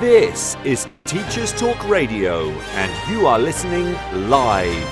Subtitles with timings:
[0.00, 3.92] This is Teachers Talk Radio, and you are listening
[4.28, 4.88] live.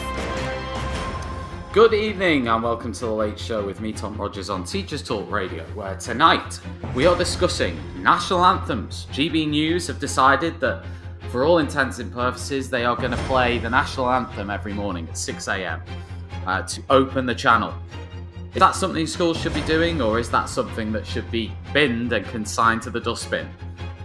[1.73, 5.29] Good evening and welcome to the Late Show with me, Tom Rogers, on Teachers Talk
[5.29, 6.61] Radio, where tonight
[6.95, 9.09] we are discussing national anthems.
[9.11, 10.85] GB News have decided that,
[11.33, 15.09] for all intents and purposes, they are going to play the national anthem every morning
[15.09, 15.83] at 6 a.m.
[16.47, 17.75] Uh, to open the channel.
[18.55, 22.13] Is that something schools should be doing, or is that something that should be binned
[22.13, 23.49] and consigned to the dustbin?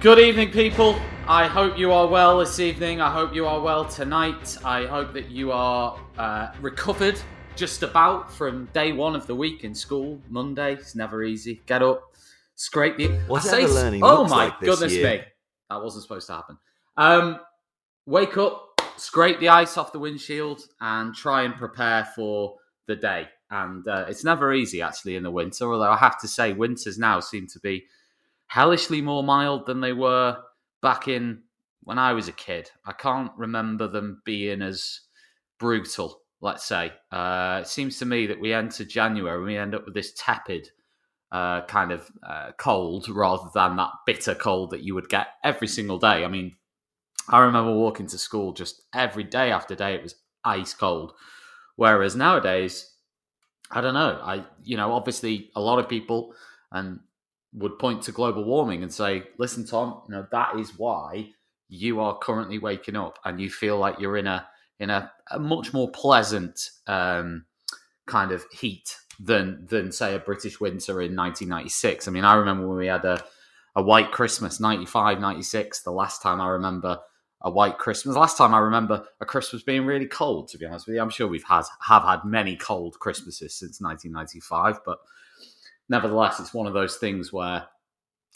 [0.00, 0.98] Good evening, people.
[1.28, 3.00] I hope you are well this evening.
[3.02, 4.56] I hope you are well tonight.
[4.64, 7.20] I hope that you are uh, recovered
[7.54, 10.18] just about from day one of the week in school.
[10.30, 11.60] Monday, it's never easy.
[11.66, 12.14] Get up,
[12.54, 13.10] scrape the.
[13.30, 15.18] I say- learning Oh looks my like this goodness year.
[15.18, 15.22] me,
[15.68, 16.58] that wasn't supposed to happen.
[16.96, 17.40] Um,
[18.06, 22.56] wake up, scrape the ice off the windshield, and try and prepare for
[22.86, 23.28] the day.
[23.50, 25.70] And uh, it's never easy actually in the winter.
[25.70, 27.84] Although I have to say, winters now seem to be
[28.50, 30.36] hellishly more mild than they were
[30.82, 31.40] back in
[31.84, 32.68] when I was a kid.
[32.84, 35.02] I can't remember them being as
[35.60, 36.92] brutal, let's say.
[37.12, 40.12] Uh, it seems to me that we enter January and we end up with this
[40.16, 40.68] tepid
[41.30, 45.68] uh, kind of uh, cold rather than that bitter cold that you would get every
[45.68, 46.24] single day.
[46.24, 46.56] I mean,
[47.28, 51.12] I remember walking to school just every day after day, it was ice cold.
[51.76, 52.96] Whereas nowadays,
[53.70, 54.18] I don't know.
[54.20, 56.34] I, you know, obviously a lot of people
[56.72, 56.98] and
[57.52, 61.30] would point to global warming and say, "Listen, Tom, you know that is why
[61.68, 64.46] you are currently waking up and you feel like you're in a
[64.78, 67.44] in a, a much more pleasant um,
[68.06, 72.08] kind of heat than than say a British winter in 1996.
[72.08, 73.22] I mean, I remember when we had a
[73.76, 76.98] a white Christmas 95 96 the last time I remember
[77.42, 80.86] a white Christmas last time I remember a Christmas being really cold to be honest
[80.86, 84.98] with you I'm sure we've had have had many cold Christmases since 1995 but
[85.90, 87.66] nevertheless it's one of those things where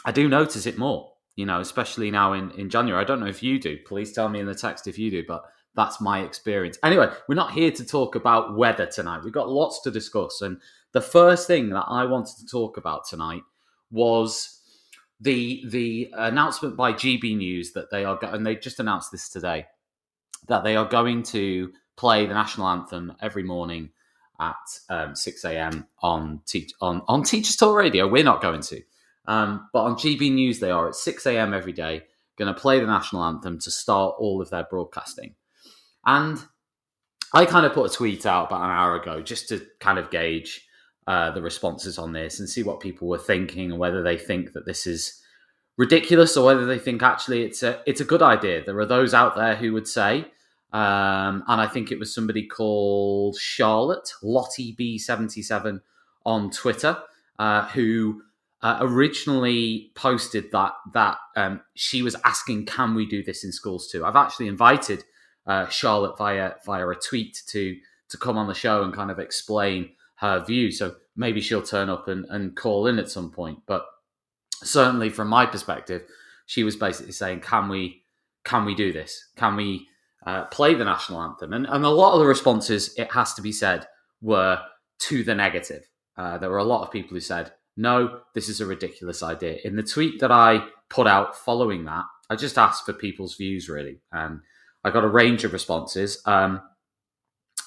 [0.04, 3.02] I do notice it more you know especially now in in January.
[3.02, 3.78] I don't know if you do.
[3.86, 5.44] Please tell me in the text if you do but
[5.74, 6.78] that's my experience.
[6.82, 9.24] Anyway we're not here to talk about weather tonight.
[9.24, 10.60] We've got lots to discuss and
[10.92, 13.42] the first thing that I wanted to talk about tonight
[13.90, 14.60] was
[15.20, 19.66] the the announcement by GB News that they are and they just announced this today
[20.48, 23.90] that they are going to play the national anthem every morning
[24.40, 24.56] at
[24.90, 25.86] um, 6 a.m.
[26.02, 28.08] on teach on on Teachers Talk Radio.
[28.08, 28.82] We're not going to,
[29.26, 31.54] um, but on GB News they are at 6 a.m.
[31.54, 32.02] every day
[32.36, 35.34] going to play the national anthem to start all of their broadcasting.
[36.04, 36.42] And
[37.32, 40.10] I kind of put a tweet out about an hour ago just to kind of
[40.10, 40.66] gauge
[41.06, 44.52] uh, the responses on this and see what people were thinking and whether they think
[44.52, 45.20] that this is
[45.76, 48.64] ridiculous or whether they think actually it's a it's a good idea.
[48.64, 50.26] There are those out there who would say,
[50.74, 55.80] um, and I think it was somebody called Charlotte Lottie B seventy seven
[56.26, 56.98] on Twitter
[57.38, 58.22] uh, who
[58.60, 63.88] uh, originally posted that that um, she was asking, "Can we do this in schools
[63.88, 65.04] too?" I've actually invited
[65.46, 67.76] uh, Charlotte via via a tweet to
[68.08, 70.72] to come on the show and kind of explain her view.
[70.72, 73.60] So maybe she'll turn up and, and call in at some point.
[73.66, 73.86] But
[74.54, 76.02] certainly from my perspective,
[76.46, 78.02] she was basically saying, "Can we
[78.42, 79.28] can we do this?
[79.36, 79.86] Can we
[80.26, 83.42] uh, play the national anthem?" And and a lot of the responses, it has to
[83.42, 83.86] be said,
[84.20, 84.60] were
[85.00, 85.88] to the negative.
[86.16, 89.58] Uh, there were a lot of people who said, "No, this is a ridiculous idea."
[89.64, 93.68] In the tweet that I put out following that, I just asked for people's views
[93.68, 94.40] really, and
[94.82, 96.22] I got a range of responses.
[96.24, 96.62] Um,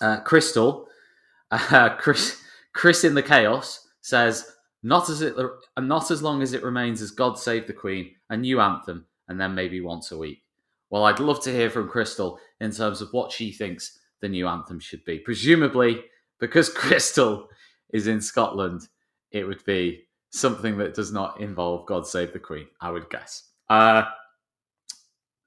[0.01, 0.87] uh, Crystal,
[1.51, 2.41] uh, Chris,
[2.73, 4.49] Chris in the chaos says,
[4.83, 5.35] "Not as it,
[5.77, 9.39] not as long as it remains as God Save the Queen, a new anthem, and
[9.39, 10.43] then maybe once a week."
[10.89, 14.47] Well, I'd love to hear from Crystal in terms of what she thinks the new
[14.47, 15.19] anthem should be.
[15.19, 16.03] Presumably,
[16.39, 17.47] because Crystal
[17.93, 18.87] is in Scotland,
[19.31, 22.67] it would be something that does not involve God Save the Queen.
[22.81, 23.49] I would guess.
[23.69, 24.03] Uh,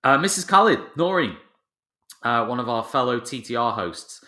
[0.05, 0.47] uh, Mrs.
[0.47, 1.37] Khalid Noreen,
[2.23, 4.25] uh, one of our fellow TTR hosts,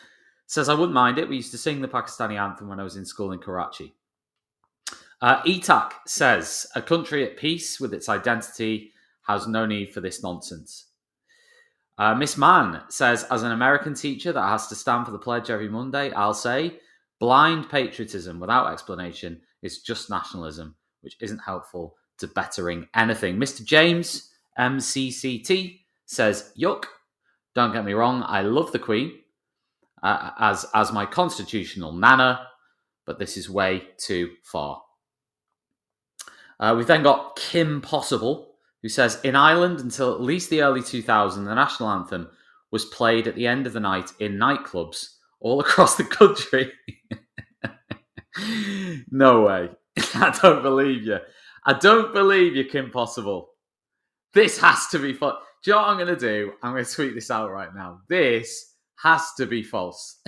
[0.46, 1.28] says, I wouldn't mind it.
[1.28, 3.94] We used to sing the Pakistani anthem when I was in school in Karachi.
[5.20, 8.92] Uh, Etak says, a country at peace with its identity
[9.26, 10.88] has no need for this nonsense.
[11.98, 15.50] Uh, Miss Mann says, as an American teacher that has to stand for the pledge
[15.50, 16.78] every Monday, I'll say,
[17.20, 23.36] blind patriotism without explanation is just nationalism, which isn't helpful to bettering anything.
[23.36, 23.64] Mr.
[23.64, 26.84] James, MCCT, says, yuck.
[27.54, 29.12] Don't get me wrong, I love the Queen
[30.02, 32.48] uh, as as my constitutional nana,
[33.06, 34.82] but this is way too far.
[36.58, 38.51] Uh, we've then got Kim Possible,
[38.82, 42.28] who says in Ireland until at least the early 2000s, the national anthem
[42.70, 46.72] was played at the end of the night in nightclubs all across the country.
[49.10, 49.70] no way.
[50.14, 51.18] I don't believe you.
[51.64, 53.50] I don't believe you, Kim Possible.
[54.34, 55.36] This has to be false.
[55.62, 56.52] Do you know what I'm going to do?
[56.62, 58.00] I'm going to tweet this out right now.
[58.08, 60.20] This has to be false.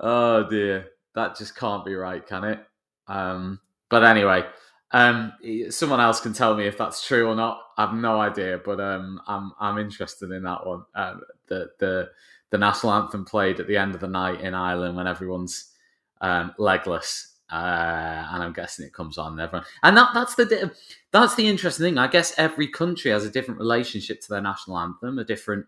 [0.00, 0.86] oh dear.
[1.14, 2.60] That just can't be right, can it?
[3.08, 4.44] Um, but anyway,
[4.94, 5.32] um,
[5.70, 7.60] someone else can tell me if that's true or not.
[7.76, 10.84] I have no idea, but um, I'm I'm interested in that one.
[10.94, 11.16] Uh,
[11.48, 12.10] the the
[12.50, 15.72] the national anthem played at the end of the night in Ireland when everyone's
[16.20, 19.66] um, legless, uh, and I'm guessing it comes on everyone.
[19.82, 20.72] And that that's the
[21.10, 21.98] that's the interesting thing.
[21.98, 25.66] I guess every country has a different relationship to their national anthem, a different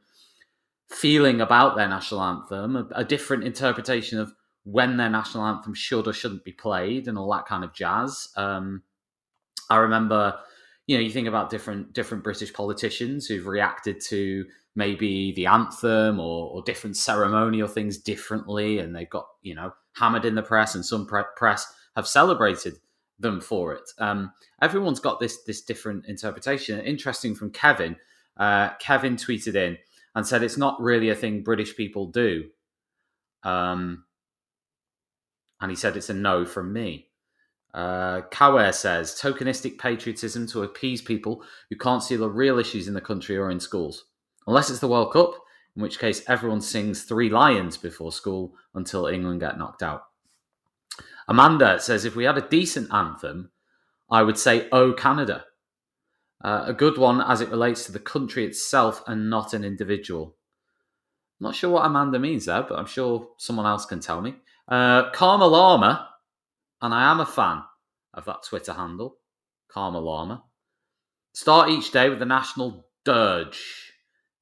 [0.89, 4.33] feeling about their national anthem, a, a different interpretation of
[4.63, 8.29] when their national anthem should or shouldn't be played, and all that kind of jazz.
[8.37, 8.85] Um,
[9.71, 10.39] I remember,
[10.87, 16.21] you know, you think about different different British politicians who've reacted to maybe the anthem
[16.21, 20.75] or, or different ceremonial things differently, and they've got you know hammered in the press,
[20.75, 22.79] and some pre- press have celebrated
[23.19, 23.91] them for it.
[23.99, 26.81] Um, everyone's got this this different interpretation.
[26.81, 27.97] Interesting from Kevin.
[28.37, 29.79] Uh, Kevin tweeted in
[30.15, 32.45] and said it's not really a thing British people do.
[33.43, 34.05] Um,
[35.61, 37.06] and he said it's a no from me.
[37.77, 42.95] Uh, Kawer says tokenistic patriotism to appease people who can't see the real issues in
[42.95, 44.07] the country or in schools.
[44.47, 45.35] Unless it's the World Cup,
[45.77, 50.05] in which case everyone sings Three Lions before school until England get knocked out.
[51.29, 53.51] Amanda says if we had a decent anthem,
[54.11, 55.45] I would say Oh Canada.
[56.43, 60.35] Uh, a good one as it relates to the country itself and not an individual.
[61.41, 64.37] Not sure what Amanda means there, but I'm sure someone else can tell me.
[64.67, 66.09] Uh, Karma Llama
[66.83, 67.63] and I am a fan
[68.15, 69.19] of that Twitter handle,
[69.69, 70.45] Karma Llama.
[71.33, 73.93] Start each day with the national dirge.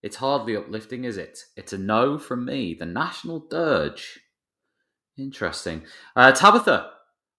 [0.03, 1.39] It's hardly uplifting, is it?
[1.57, 2.75] It's a no from me.
[2.75, 4.21] The national dirge.
[5.17, 5.83] Interesting.
[6.15, 6.91] Uh, Tabitha,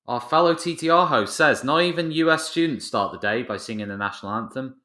[0.08, 3.98] our fellow TTR host, says not even US students start the day by singing the
[3.98, 4.76] national anthem,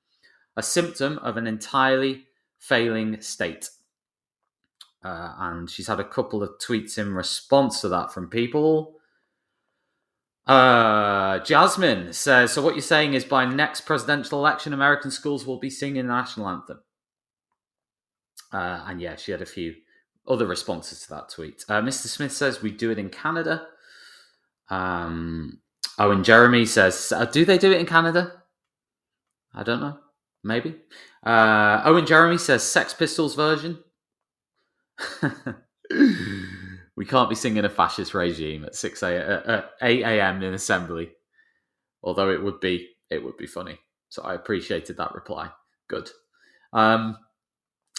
[0.56, 2.24] a symptom of an entirely
[2.58, 3.70] failing state.
[5.02, 8.99] Uh, and she's had a couple of tweets in response to that from people.
[10.46, 15.58] Uh, Jasmine says, so what you're saying is by next presidential election, American schools will
[15.58, 16.80] be singing the national anthem.
[18.52, 19.74] Uh, and yeah, she had a few
[20.26, 21.64] other responses to that tweet.
[21.68, 22.06] Uh, Mr.
[22.06, 23.66] Smith says, we do it in Canada.
[24.68, 25.60] Um,
[25.98, 28.42] Owen Jeremy says, uh, do they do it in Canada?
[29.54, 29.98] I don't know.
[30.42, 30.76] Maybe.
[31.24, 33.78] Uh, Owen Jeremy says, Sex Pistols version.
[37.00, 40.42] We can't be singing a fascist regime at six a uh, eight a.m.
[40.42, 41.10] in assembly.
[42.02, 43.78] Although it would be it would be funny.
[44.10, 45.48] So I appreciated that reply.
[45.88, 46.10] Good.
[46.74, 47.16] Um,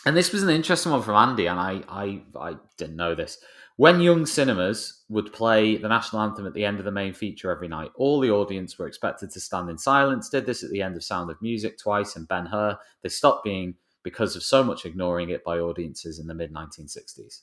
[0.06, 3.40] and this was an interesting one from Andy, and I, I I didn't know this.
[3.76, 7.50] When Young Cinemas would play the national anthem at the end of the main feature
[7.50, 10.30] every night, all the audience were expected to stand in silence.
[10.30, 12.78] Did this at the end of Sound of Music twice and Ben Hur.
[13.02, 13.74] They stopped being
[14.04, 17.40] because of so much ignoring it by audiences in the mid 1960s.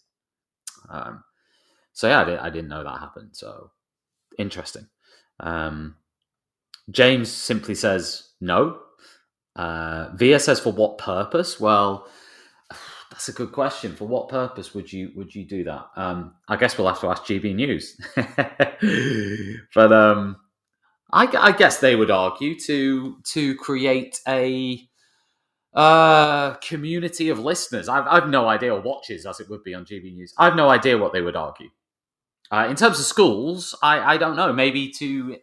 [0.89, 1.25] Um,
[1.99, 3.31] so yeah, I, did, I didn't know that happened.
[3.33, 3.73] So
[4.39, 4.87] interesting.
[5.41, 5.97] Um,
[6.93, 8.79] James simply says no.
[9.57, 11.59] Uh, Via says for what purpose?
[11.59, 12.07] Well,
[13.11, 13.97] that's a good question.
[13.97, 15.87] For what purpose would you would you do that?
[15.97, 18.01] Um, I guess we'll have to ask GB News.
[19.75, 20.37] but um,
[21.11, 24.89] I, I, guess they would argue to to create a
[25.75, 27.89] uh, community of listeners.
[27.89, 30.33] I've, I've no idea, or watches as it would be on GB News.
[30.39, 31.71] I've no idea what they would argue.
[32.51, 34.53] Uh, in terms of schools, I, I don't know.
[34.53, 35.37] Maybe to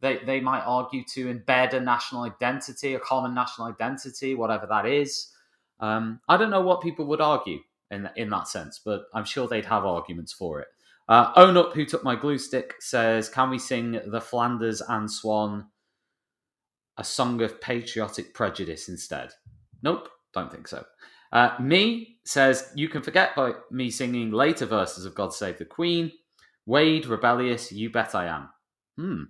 [0.00, 4.86] they they might argue to embed a national identity, a common national identity, whatever that
[4.86, 5.32] is.
[5.80, 7.60] Um, I don't know what people would argue
[7.90, 10.68] in in that sense, but I'm sure they'd have arguments for it.
[11.08, 15.10] Uh, Own up, who took my glue stick, says, "Can we sing the Flanders and
[15.10, 15.68] Swan,
[16.96, 19.32] a song of patriotic prejudice instead?"
[19.82, 20.84] Nope, don't think so.
[21.32, 25.64] Uh, me says, "You can forget by me singing later verses of God Save the
[25.64, 26.12] Queen."
[26.68, 28.48] Wade, rebellious, you bet I am.
[28.98, 29.22] Hmm.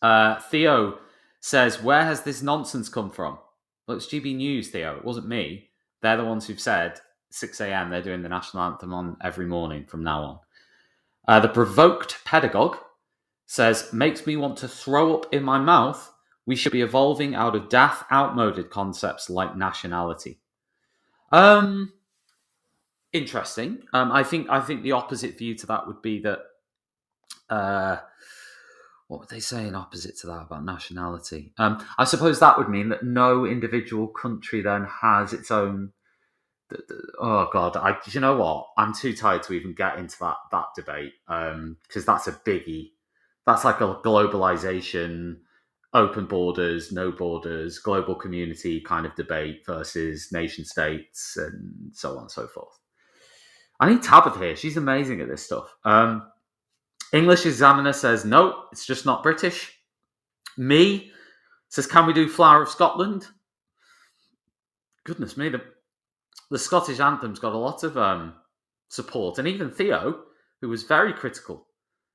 [0.00, 0.98] Uh, Theo
[1.42, 3.36] says, Where has this nonsense come from?
[3.86, 4.96] Well, it's GB News, Theo.
[4.96, 5.68] It wasn't me.
[6.00, 6.98] They're the ones who've said
[7.32, 7.90] 6 a.m.
[7.90, 10.38] they're doing the national anthem on every morning from now on.
[11.28, 12.78] Uh, the provoked pedagogue
[13.44, 16.10] says, Makes me want to throw up in my mouth.
[16.46, 20.40] We should be evolving out of daft, outmoded concepts like nationality.
[21.30, 21.92] Um,
[23.12, 23.82] interesting.
[23.92, 26.40] Um, I think I think the opposite view to that would be that.
[27.48, 27.98] Uh,
[29.08, 31.52] what would they say in opposite to that about nationality?
[31.58, 35.92] Um, I suppose that would mean that no individual country then has its own.
[37.20, 38.68] Oh God, I you know what?
[38.78, 41.76] I'm too tired to even get into that that debate because um,
[42.06, 42.92] that's a biggie.
[43.44, 45.40] That's like a globalization,
[45.92, 52.22] open borders, no borders, global community kind of debate versus nation states and so on
[52.22, 52.78] and so forth.
[53.82, 54.54] I need Tabitha here.
[54.54, 55.74] She's amazing at this stuff.
[55.84, 56.30] Um,
[57.12, 59.76] English examiner says, no, it's just not British.
[60.56, 61.10] Me
[61.68, 63.26] says, can we do Flower of Scotland?
[65.04, 65.62] Goodness me, the,
[66.48, 68.34] the Scottish anthem's got a lot of um,
[68.88, 69.40] support.
[69.40, 70.26] And even Theo,
[70.60, 71.66] who was very critical,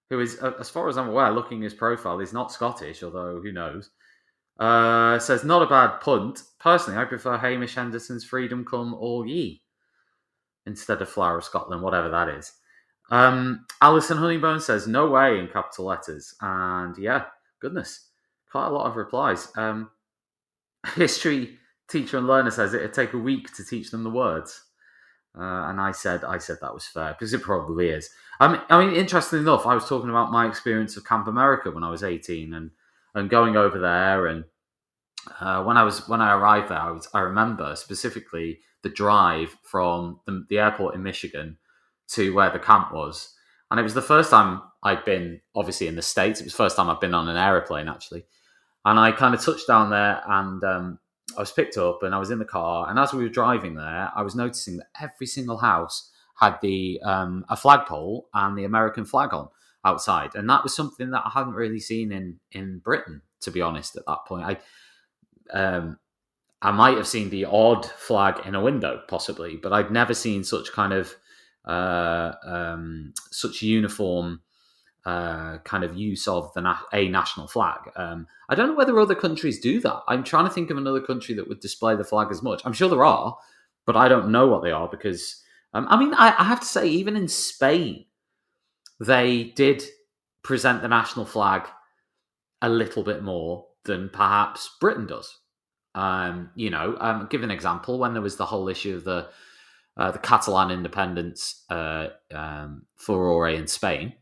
[0.09, 3.51] who is, as far as I'm aware, looking his profile, is not Scottish, although who
[3.51, 3.89] knows,
[4.57, 6.43] uh, says, not a bad punt.
[6.61, 9.63] Personally, I prefer Hamish Henderson's Freedom Come All Ye
[10.67, 12.53] instead of Flower of Scotland, whatever that is.
[13.09, 16.35] Um, Alison Honeybone says, no way in capital letters.
[16.41, 17.25] And yeah,
[17.59, 18.09] goodness,
[18.51, 19.51] quite a lot of replies.
[19.55, 19.89] Um,
[20.95, 21.57] history
[21.89, 24.63] teacher and learner says it'd take a week to teach them the words.
[25.37, 28.09] Uh, and I said, I said that was fair because it probably is.
[28.39, 31.71] I mean, I mean, interestingly enough, I was talking about my experience of Camp America
[31.71, 32.71] when I was 18 and,
[33.13, 34.27] and going over there.
[34.27, 34.45] And
[35.39, 39.55] uh, when I was, when I arrived there, I was, I remember specifically the drive
[39.63, 41.57] from the, the airport in Michigan
[42.09, 43.33] to where the camp was.
[43.69, 46.39] And it was the first time I'd been, obviously, in the States.
[46.39, 48.25] It was the first time I'd been on an aeroplane, actually.
[48.85, 50.99] And I kind of touched down there and um,
[51.35, 52.89] I was picked up and I was in the car.
[52.89, 57.01] And as we were driving there, I was noticing that every single house had the
[57.03, 59.49] um, a flagpole and the American flag on
[59.83, 60.35] outside.
[60.35, 63.97] And that was something that I hadn't really seen in, in Britain, to be honest,
[63.97, 64.45] at that point.
[64.45, 64.57] I,
[65.53, 65.97] um,
[66.61, 70.43] I might have seen the odd flag in a window, possibly, but I'd never seen
[70.43, 71.15] such kind of
[71.65, 74.41] uh, um, such uniform
[75.05, 77.79] uh, kind of use of the na- a national flag.
[77.95, 80.01] Um, I don't know whether other countries do that.
[80.07, 82.61] I'm trying to think of another country that would display the flag as much.
[82.65, 83.37] I'm sure there are,
[83.85, 85.41] but I don't know what they are because
[85.73, 88.05] um, I mean I, I have to say even in Spain
[88.99, 89.83] they did
[90.43, 91.67] present the national flag
[92.61, 95.39] a little bit more than perhaps Britain does.
[95.95, 99.29] Um, you know, um, give an example when there was the whole issue of the
[99.97, 104.13] uh, the Catalan independence uh, um, furore in Spain.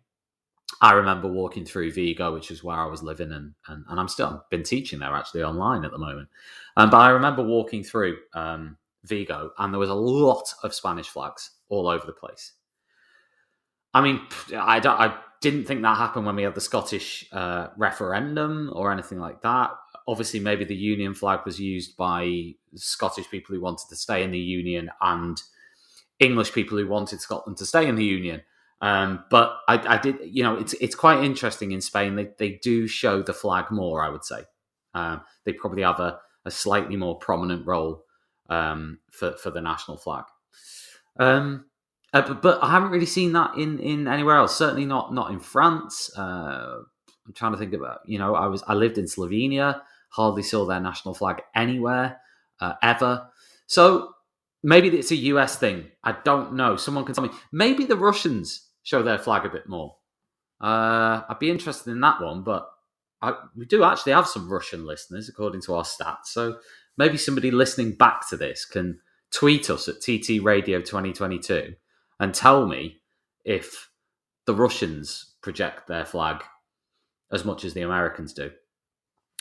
[0.81, 4.07] I remember walking through Vigo, which is where I was living, and and, and I'm
[4.07, 6.29] still been teaching there actually online at the moment.
[6.77, 11.09] Um, but I remember walking through um, Vigo, and there was a lot of Spanish
[11.09, 12.53] flags all over the place.
[13.93, 14.21] I mean,
[14.55, 14.99] I, don't.
[14.99, 19.41] I didn't think that happened when we had the Scottish uh, referendum or anything like
[19.41, 19.71] that.
[20.07, 24.31] Obviously, maybe the Union flag was used by Scottish people who wanted to stay in
[24.31, 25.41] the Union and
[26.19, 28.41] English people who wanted Scotland to stay in the Union.
[28.81, 32.15] Um, but I, I, did, you know, it's it's quite interesting in Spain.
[32.15, 34.03] They they do show the flag more.
[34.03, 34.43] I would say
[34.93, 38.03] um, they probably have a, a slightly more prominent role
[38.49, 40.25] um, for for the national flag.
[41.17, 41.65] Um,
[42.15, 44.55] uh, but, but, I haven't really seen that in in anywhere else.
[44.55, 46.09] Certainly not not in France.
[46.17, 46.77] Uh,
[47.27, 47.99] I'm trying to think about.
[48.05, 49.81] You know, I was I lived in Slovenia.
[50.09, 52.21] Hardly saw their national flag anywhere
[52.61, 53.27] uh, ever.
[53.67, 54.13] So
[54.63, 55.91] maybe it's a US thing.
[56.05, 56.77] I don't know.
[56.77, 57.31] Someone can tell me.
[57.51, 59.97] Maybe the Russians show their flag a bit more.
[60.61, 62.69] Uh, I'd be interested in that one, but
[63.21, 66.27] I, we do actually have some Russian listeners according to our stats.
[66.27, 66.59] So
[66.97, 68.99] maybe somebody listening back to this can
[69.31, 71.75] tweet us at TT Radio 2022
[72.19, 73.01] and tell me
[73.43, 73.89] if
[74.45, 76.43] the Russians project their flag
[77.31, 78.51] as much as the Americans do.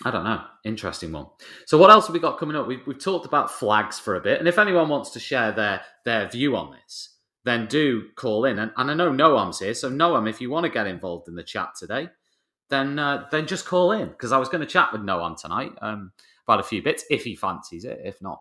[0.05, 0.43] I don't know.
[0.65, 1.27] Interesting one.
[1.67, 2.67] So, what else have we got coming up?
[2.67, 5.83] We've, we've talked about flags for a bit, and if anyone wants to share their
[6.05, 7.11] their view on this,
[7.45, 8.59] then do call in.
[8.59, 11.37] And, and I know Noam's here, so Noam, if you want to get involved in
[11.37, 12.09] the chat today,
[12.71, 15.73] then uh, then just call in because I was going to chat with Noam tonight
[15.81, 16.11] um,
[16.47, 18.01] about a few bits if he fancies it.
[18.05, 18.41] If not,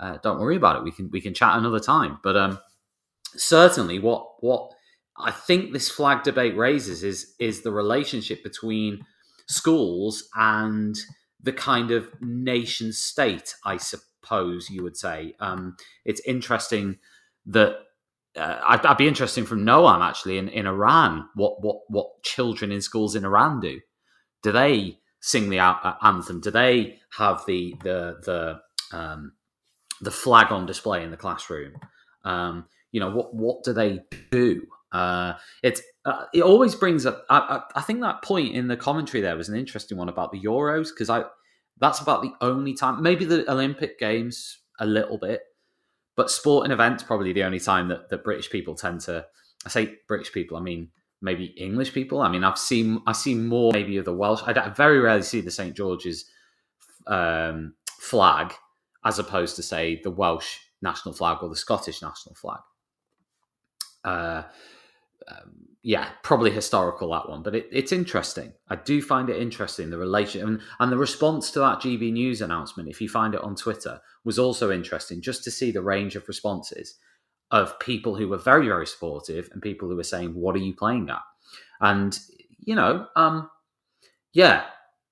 [0.00, 0.84] uh, don't worry about it.
[0.84, 2.18] We can we can chat another time.
[2.22, 2.58] But um,
[3.36, 4.72] certainly, what what
[5.16, 9.00] I think this flag debate raises is is the relationship between
[9.48, 10.96] schools and
[11.42, 15.34] the kind of nation state, I suppose you would say.
[15.40, 16.98] Um, it's interesting
[17.46, 17.76] that
[18.36, 22.70] uh, I'd, I'd, be interesting from Noam actually in, in Iran what what what children
[22.70, 23.80] in schools in Iran do.
[24.42, 26.40] Do they sing the anthem?
[26.40, 29.32] Do they have the the the um,
[30.00, 31.74] the flag on display in the classroom?
[32.24, 34.66] Um, you know what what do they do?
[34.90, 37.26] Uh, it's uh, it always brings up.
[37.28, 40.40] I, I, think that point in the commentary there was an interesting one about the
[40.40, 41.24] Euros because I
[41.78, 45.42] that's about the only time, maybe the Olympic Games a little bit,
[46.16, 49.26] but sporting events probably the only time that, that British people tend to.
[49.66, 50.88] I say British people, I mean
[51.20, 52.20] maybe English people.
[52.20, 54.42] I mean, I've seen I see more maybe of the Welsh.
[54.46, 56.24] I, I very rarely see the St George's
[57.06, 58.54] um, flag
[59.04, 62.60] as opposed to say the Welsh national flag or the Scottish national flag.
[64.04, 64.42] Uh,
[65.28, 68.52] um, yeah, probably historical that one, but it, it's interesting.
[68.68, 72.40] I do find it interesting the relation and, and, the response to that GB News
[72.40, 72.88] announcement.
[72.88, 76.28] If you find it on Twitter, was also interesting just to see the range of
[76.28, 76.96] responses
[77.50, 80.74] of people who were very very supportive and people who were saying, "What are you
[80.74, 81.22] playing at?"
[81.80, 82.18] And
[82.58, 83.48] you know, um,
[84.32, 84.64] yeah,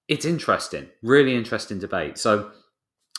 [0.09, 2.19] it's interesting, really interesting debate.
[2.19, 2.51] So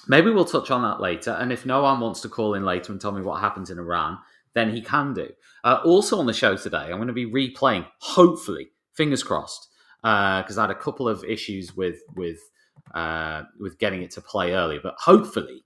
[0.07, 1.31] maybe we'll touch on that later.
[1.31, 4.19] And if Noam wants to call in later and tell me what happens in Iran,
[4.57, 5.29] then he can do.
[5.63, 9.67] Uh, also on the show today, I'm going to be replaying, hopefully, fingers crossed,
[10.01, 12.39] because uh, I had a couple of issues with with
[12.93, 14.79] uh, with getting it to play earlier.
[14.81, 15.65] But hopefully,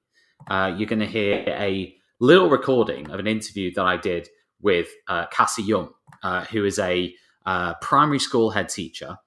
[0.49, 4.27] uh, you're going to hear a little recording of an interview that I did
[4.61, 5.89] with uh, Cassie Young,
[6.23, 7.13] uh, who is a
[7.81, 9.17] primary school head teacher.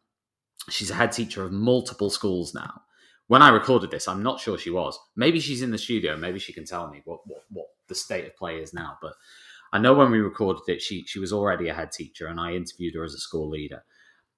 [0.71, 2.83] She's a head teacher of multiple schools now.
[3.27, 4.99] When I recorded this, I'm not sure she was.
[5.17, 6.17] Maybe she's in the studio.
[6.17, 8.99] Maybe she can tell me what, what, what the state of play is now.
[9.01, 9.15] But
[9.75, 12.53] I know when we recorded it, she she was already a head teacher, and I
[12.53, 13.83] interviewed her as a school leader.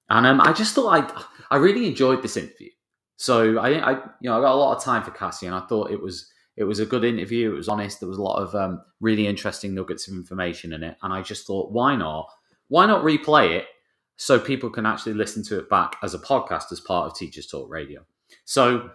[0.09, 2.71] And um, I just thought I I really enjoyed this interview.
[3.17, 5.61] So I, I you know I got a lot of time for Cassie, and I
[5.67, 7.51] thought it was it was a good interview.
[7.51, 7.99] It was honest.
[7.99, 11.21] There was a lot of um, really interesting nuggets of information in it, and I
[11.21, 12.27] just thought, why not?
[12.69, 13.65] Why not replay it
[14.15, 17.45] so people can actually listen to it back as a podcast as part of Teachers
[17.45, 18.03] Talk Radio?
[18.45, 18.89] So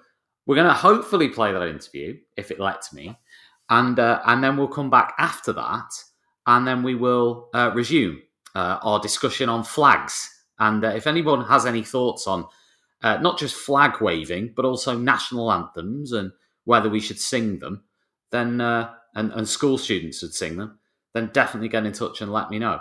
[0.45, 3.17] we're going to hopefully play that interview if it lets me,
[3.71, 5.93] and uh, and then we'll come back after that
[6.47, 8.23] and then we will uh, resume
[8.55, 10.29] uh, our discussion on flags.
[10.59, 12.47] And uh, if anyone has any thoughts on
[13.03, 16.33] uh, not just flag waving, but also national anthems and
[16.65, 17.85] whether we should sing them,
[18.31, 20.79] then uh, and, and school students should sing them,
[21.15, 22.81] then definitely get in touch and let me know.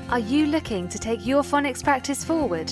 [0.10, 2.72] Are you looking to take your phonics practice forward?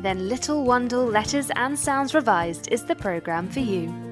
[0.00, 4.11] Then Little Wandle Letters and Sounds Revised is the programme for you.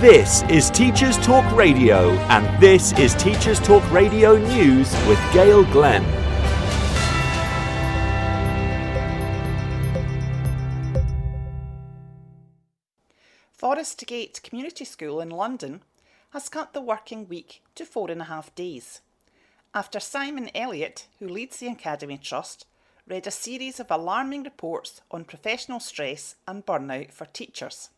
[0.00, 6.04] This is Teachers Talk Radio, and this is Teachers Talk Radio News with Gail Glenn.
[13.52, 15.82] Forest Gate Community School in London
[16.30, 19.00] has cut the working week to four and a half days
[19.74, 22.64] after Simon Elliott, who leads the Academy Trust,
[23.08, 27.90] read a series of alarming reports on professional stress and burnout for teachers.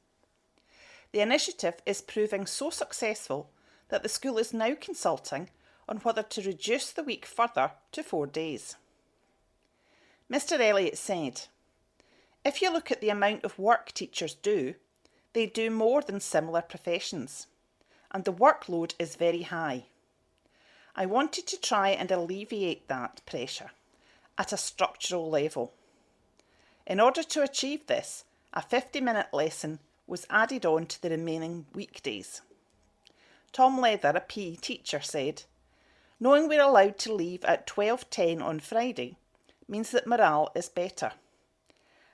[1.16, 3.48] The initiative is proving so successful
[3.88, 5.48] that the school is now consulting
[5.88, 8.76] on whether to reduce the week further to four days.
[10.30, 10.60] Mr.
[10.60, 11.44] Elliott said,
[12.44, 14.74] If you look at the amount of work teachers do,
[15.32, 17.46] they do more than similar professions,
[18.10, 19.86] and the workload is very high.
[20.94, 23.70] I wanted to try and alleviate that pressure
[24.36, 25.72] at a structural level.
[26.86, 31.66] In order to achieve this, a 50 minute lesson was added on to the remaining
[31.74, 32.42] weekdays.
[33.52, 35.44] Tom Leather, a PE teacher, said,
[36.18, 39.16] Knowing we're allowed to leave at 12.10 on Friday
[39.68, 41.12] means that morale is better.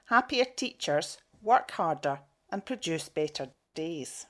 [0.07, 4.27] Happier teachers work harder and produce better days.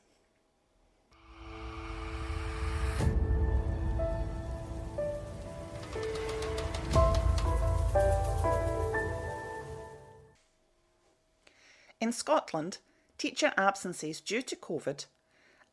[12.01, 12.79] In Scotland,
[13.23, 15.07] teacher absences due to COVID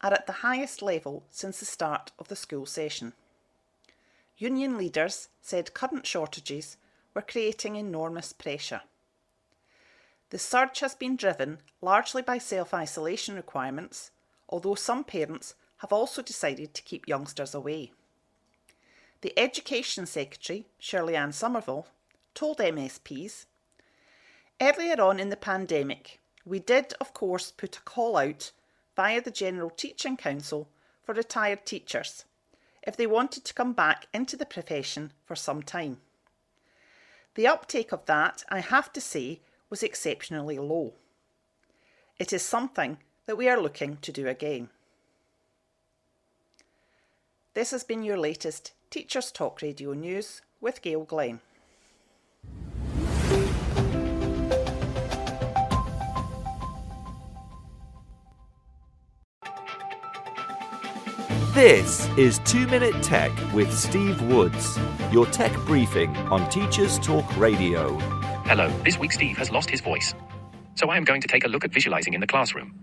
[0.01, 3.13] are at the highest level since the start of the school session.
[4.37, 6.77] Union leaders said current shortages
[7.15, 8.81] were creating enormous pressure.
[10.29, 14.11] The surge has been driven largely by self isolation requirements,
[14.47, 17.91] although some parents have also decided to keep youngsters away.
[19.21, 21.87] The Education Secretary, Shirley Anne Somerville,
[22.35, 23.47] told MSPs
[24.61, 26.18] Earlier on in the pandemic,
[26.49, 28.51] we did, of course, put a call out
[28.95, 30.67] via the General Teaching Council
[31.03, 32.25] for retired teachers
[32.81, 35.97] if they wanted to come back into the profession for some time.
[37.35, 40.93] The uptake of that, I have to say, was exceptionally low.
[42.17, 44.69] It is something that we are looking to do again.
[47.53, 51.41] This has been your latest Teachers Talk Radio News with Gail Glenn.
[61.61, 64.79] This is 2 Minute Tech with Steve Woods,
[65.11, 67.97] your tech briefing on Teachers Talk Radio.
[68.45, 70.13] Hello, this week Steve has lost his voice.
[70.75, 72.73] So I am going to take a look at visualizing in the classroom.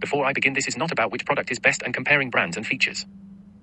[0.00, 2.66] Before I begin, this is not about which product is best and comparing brands and
[2.66, 3.06] features.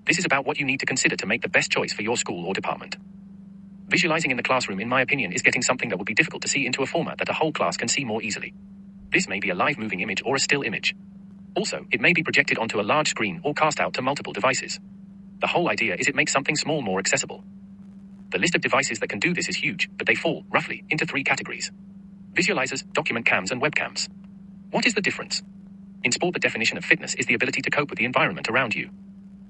[0.05, 2.15] This is about what you need to consider to make the best choice for your
[2.15, 2.95] school or department.
[3.89, 6.47] Visualizing in the classroom, in my opinion, is getting something that would be difficult to
[6.47, 8.53] see into a format that a whole class can see more easily.
[9.11, 10.95] This may be a live moving image or a still image.
[11.55, 14.79] Also, it may be projected onto a large screen or cast out to multiple devices.
[15.41, 17.43] The whole idea is it makes something small more accessible.
[18.31, 21.05] The list of devices that can do this is huge, but they fall, roughly, into
[21.05, 21.71] three categories
[22.35, 24.09] visualizers, document cams, and webcams.
[24.71, 25.43] What is the difference?
[26.03, 28.75] In sport, the definition of fitness is the ability to cope with the environment around
[28.75, 28.89] you.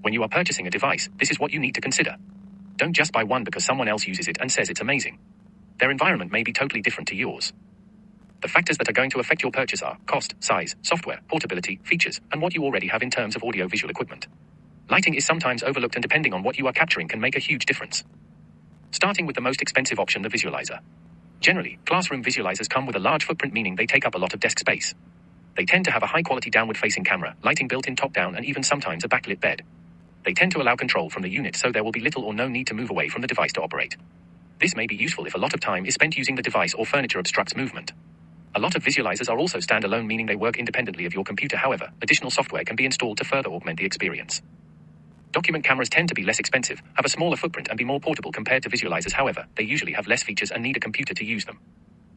[0.01, 2.17] When you are purchasing a device, this is what you need to consider.
[2.77, 5.19] Don't just buy one because someone else uses it and says it's amazing.
[5.79, 7.53] Their environment may be totally different to yours.
[8.43, 12.21] The factors that are going to affect your purchase are cost, size, software, portability, features,
[12.33, 14.27] and what you already have in terms of audio visual equipment.
[14.89, 17.65] Lighting is sometimes overlooked, and depending on what you are capturing, can make a huge
[17.65, 18.03] difference.
[18.91, 20.79] Starting with the most expensive option, the visualizer.
[21.41, 24.41] Generally, classroom visualizers come with a large footprint, meaning they take up a lot of
[24.41, 24.95] desk space.
[25.57, 28.35] They tend to have a high quality downward facing camera, lighting built in top down,
[28.35, 29.63] and even sometimes a backlit bed.
[30.25, 32.47] They tend to allow control from the unit, so there will be little or no
[32.49, 33.97] need to move away from the device to operate.
[34.59, 36.85] This may be useful if a lot of time is spent using the device or
[36.85, 37.93] furniture obstructs movement.
[38.55, 41.57] A lot of visualizers are also standalone, meaning they work independently of your computer.
[41.57, 44.41] However, additional software can be installed to further augment the experience.
[45.31, 48.31] Document cameras tend to be less expensive, have a smaller footprint, and be more portable
[48.31, 49.13] compared to visualizers.
[49.13, 51.59] However, they usually have less features and need a computer to use them.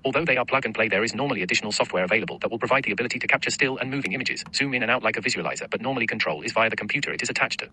[0.05, 2.85] Although they are plug and play, there is normally additional software available that will provide
[2.85, 5.71] the ability to capture still and moving images, zoom in and out like a visualizer,
[5.71, 7.71] but normally control is via the computer it is attached to.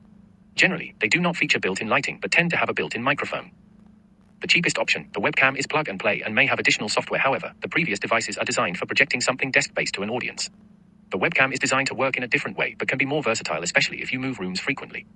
[0.56, 3.04] Generally, they do not feature built in lighting, but tend to have a built in
[3.04, 3.52] microphone.
[4.44, 7.22] The cheapest option, the webcam, is plug and play and may have additional software.
[7.22, 10.52] However, the previous devices are designed for projecting something desk based to an audience.
[11.12, 13.64] The webcam is designed to work in a different way, but can be more versatile,
[13.64, 15.08] especially if you move rooms frequently.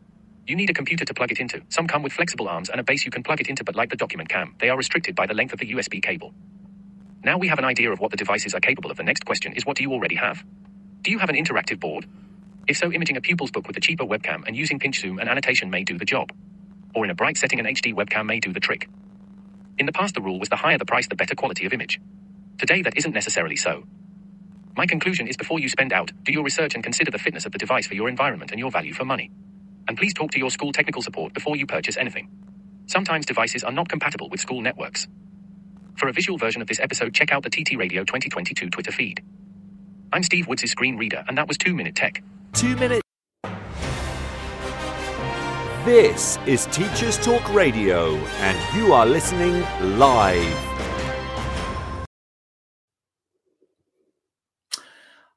[0.47, 1.61] You need a computer to plug it into.
[1.69, 3.89] Some come with flexible arms and a base you can plug it into, but like
[3.91, 6.33] the document cam, they are restricted by the length of the USB cable.
[7.23, 8.97] Now we have an idea of what the devices are capable of.
[8.97, 10.45] The next question is what do you already have?
[11.03, 12.07] Do you have an interactive board?
[12.67, 15.29] If so, imaging a pupil's book with a cheaper webcam and using pinch zoom and
[15.29, 16.31] annotation may do the job.
[16.95, 18.89] Or in a bright setting, an HD webcam may do the trick.
[19.77, 21.99] In the past, the rule was the higher the price, the better quality of image.
[22.57, 23.83] Today, that isn't necessarily so.
[24.77, 27.51] My conclusion is before you spend out, do your research and consider the fitness of
[27.51, 29.31] the device for your environment and your value for money.
[29.87, 32.29] And please talk to your school technical support before you purchase anything.
[32.87, 35.07] Sometimes devices are not compatible with school networks.
[35.97, 39.23] For a visual version of this episode, check out the TT Radio 2022 Twitter feed.
[40.13, 42.23] I'm Steve Woods' screen reader, and that was 2 Minute Tech.
[42.53, 43.01] 2 Minute
[45.87, 49.61] This is Teachers Talk Radio, and you are listening
[49.97, 50.53] live.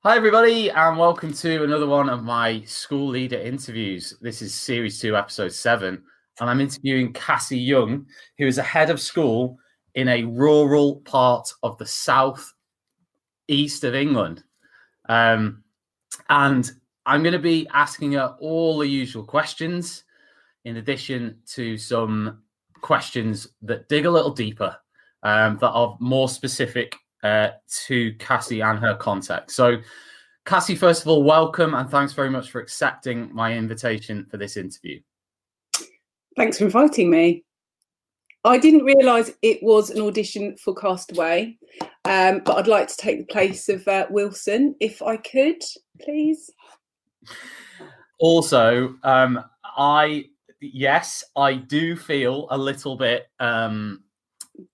[0.02, 4.18] Hi, everybody, and welcome to another one of my school leader interviews.
[4.20, 6.02] This is series two, episode seven,
[6.40, 9.56] and I'm interviewing Cassie Young, who is a head of school
[9.94, 12.52] in a rural part of the south
[13.46, 14.42] east of England.
[15.08, 15.62] Um,
[16.28, 16.68] and
[17.06, 20.02] I'm going to be asking her all the usual questions,
[20.64, 22.42] in addition to some
[22.80, 24.76] questions that dig a little deeper,
[25.22, 27.50] um, that are more specific uh,
[27.86, 29.56] to Cassie and her context.
[29.56, 29.76] So,
[30.46, 34.56] Cassie, first of all, welcome and thanks very much for accepting my invitation for this
[34.56, 35.00] interview.
[36.36, 37.44] Thanks for inviting me.
[38.44, 41.58] I didn't realise it was an audition for Castaway,
[42.06, 45.62] um, but I'd like to take the place of uh, Wilson if I could,
[46.00, 46.50] please.
[48.18, 49.44] Also, um,
[49.76, 50.24] I
[50.60, 54.02] yes, I do feel a little bit um,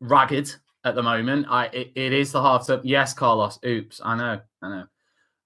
[0.01, 1.47] ragged at the moment.
[1.49, 2.81] I it, it is the half term.
[2.85, 3.59] Yes, Carlos.
[3.65, 4.85] Oops, I know, I know.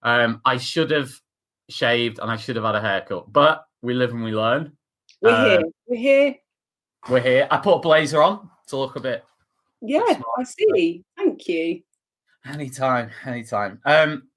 [0.03, 1.11] Um, I should have
[1.69, 4.73] shaved and I should have had a haircut, but we live and we learn.
[5.23, 5.63] We're Uh, here.
[5.87, 6.35] We're here.
[7.09, 7.49] We're here.
[7.51, 9.25] I put a blazer on to look a bit
[9.81, 10.25] Yeah, smart.
[10.39, 11.05] I see.
[11.17, 11.83] Thank you.
[12.47, 13.81] anytime, anytime.
[13.85, 14.29] Um,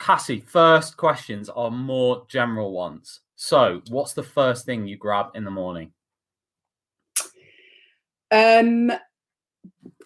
[0.00, 3.20] Cassie, first questions are more general ones.
[3.40, 5.92] So, what's the first thing you grab in the morning?
[8.32, 8.90] Um,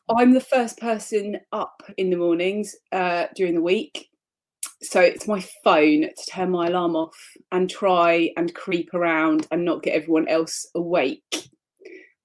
[0.07, 4.11] I'm the first person up in the mornings uh, during the week.
[4.83, 7.17] So it's my phone to turn my alarm off
[7.51, 11.49] and try and creep around and not get everyone else awake.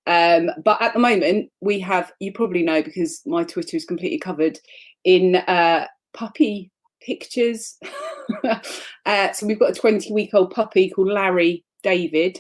[0.08, 4.20] Um, but at the moment, we have, you probably know because my Twitter is completely
[4.20, 4.60] covered
[5.06, 6.70] in uh, puppy
[7.02, 7.78] pictures.
[9.06, 12.40] uh, so we've got a 20 week old puppy called Larry David.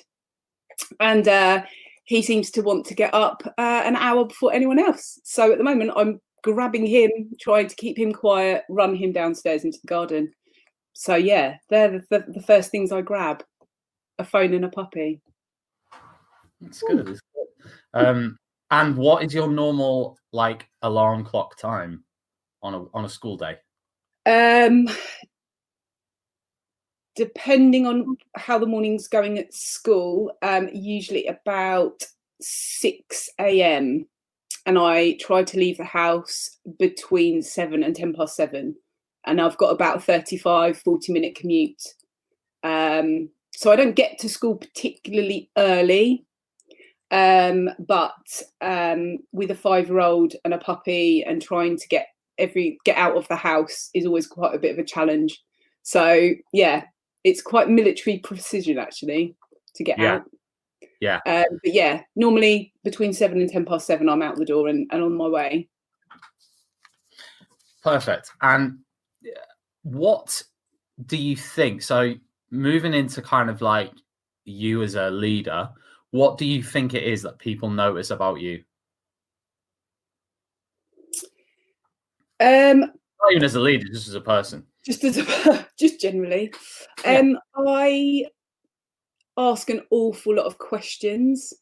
[0.99, 1.63] And uh,
[2.05, 5.19] he seems to want to get up uh, an hour before anyone else.
[5.23, 9.65] So at the moment, I'm grabbing him, trying to keep him quiet, run him downstairs
[9.65, 10.31] into the garden.
[10.93, 13.43] So yeah, they're the, the, the first things I grab:
[14.17, 15.21] a phone and a puppy.
[16.61, 17.07] It's good.
[17.07, 17.71] It's good.
[17.93, 18.37] Um,
[18.71, 22.03] and what is your normal like alarm clock time
[22.63, 23.57] on a on a school day?
[24.25, 24.89] Um,
[27.17, 32.03] depending on how the morning's going at school, um, usually about
[32.39, 34.07] six a.m.
[34.67, 38.75] and I try to leave the house between seven and ten past seven.
[39.25, 41.81] And I've got about a 35, 40 minute commute.
[42.63, 46.23] Um, so I don't get to school particularly early.
[47.09, 52.07] Um, but um, with a five year old and a puppy and trying to get
[52.37, 55.41] every get out of the house is always quite a bit of a challenge.
[55.83, 56.83] So yeah,
[57.27, 59.35] it's quite military precision actually
[59.75, 60.15] to get Yeah.
[60.15, 60.23] out.
[61.01, 61.19] Yeah.
[61.25, 64.87] Um, but yeah, normally between seven and ten past seven, I'm out the door and,
[64.91, 65.67] and on my way.
[67.83, 68.31] Perfect.
[68.41, 68.79] And
[69.25, 69.39] uh,
[69.83, 70.41] what
[71.05, 71.81] do you think?
[71.81, 72.13] So,
[72.49, 73.91] moving into kind of like
[74.45, 75.69] you as a leader,
[76.11, 78.63] what do you think it is that people notice about you?
[82.39, 84.65] Um, Not even as a leader, just as a person.
[84.87, 86.51] Just as a, just generally,
[87.03, 87.19] Yeah.
[87.19, 88.25] um, I
[89.37, 91.53] ask an awful lot of questions.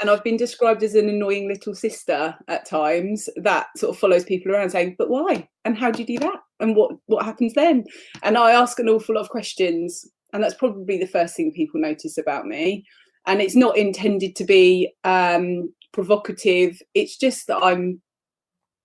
[0.00, 4.24] And I've been described as an annoying little sister at times that sort of follows
[4.24, 5.46] people around saying, "But why?
[5.64, 6.40] And how do you do that?
[6.58, 7.84] And what what happens then?"
[8.24, 11.80] And I ask an awful lot of questions, and that's probably the first thing people
[11.80, 12.84] notice about me.
[13.26, 16.80] And it's not intended to be um, provocative.
[16.94, 18.00] It's just that I'm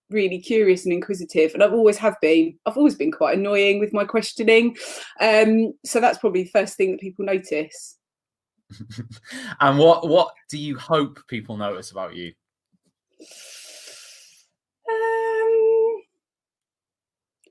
[0.10, 2.58] really curious and inquisitive, and I've always have been.
[2.66, 4.78] I've always been quite annoying with my questioning,
[5.22, 7.98] um, so that's probably the first thing that people notice.
[9.62, 12.34] and what what do you hope people notice about you?
[14.90, 16.02] Um,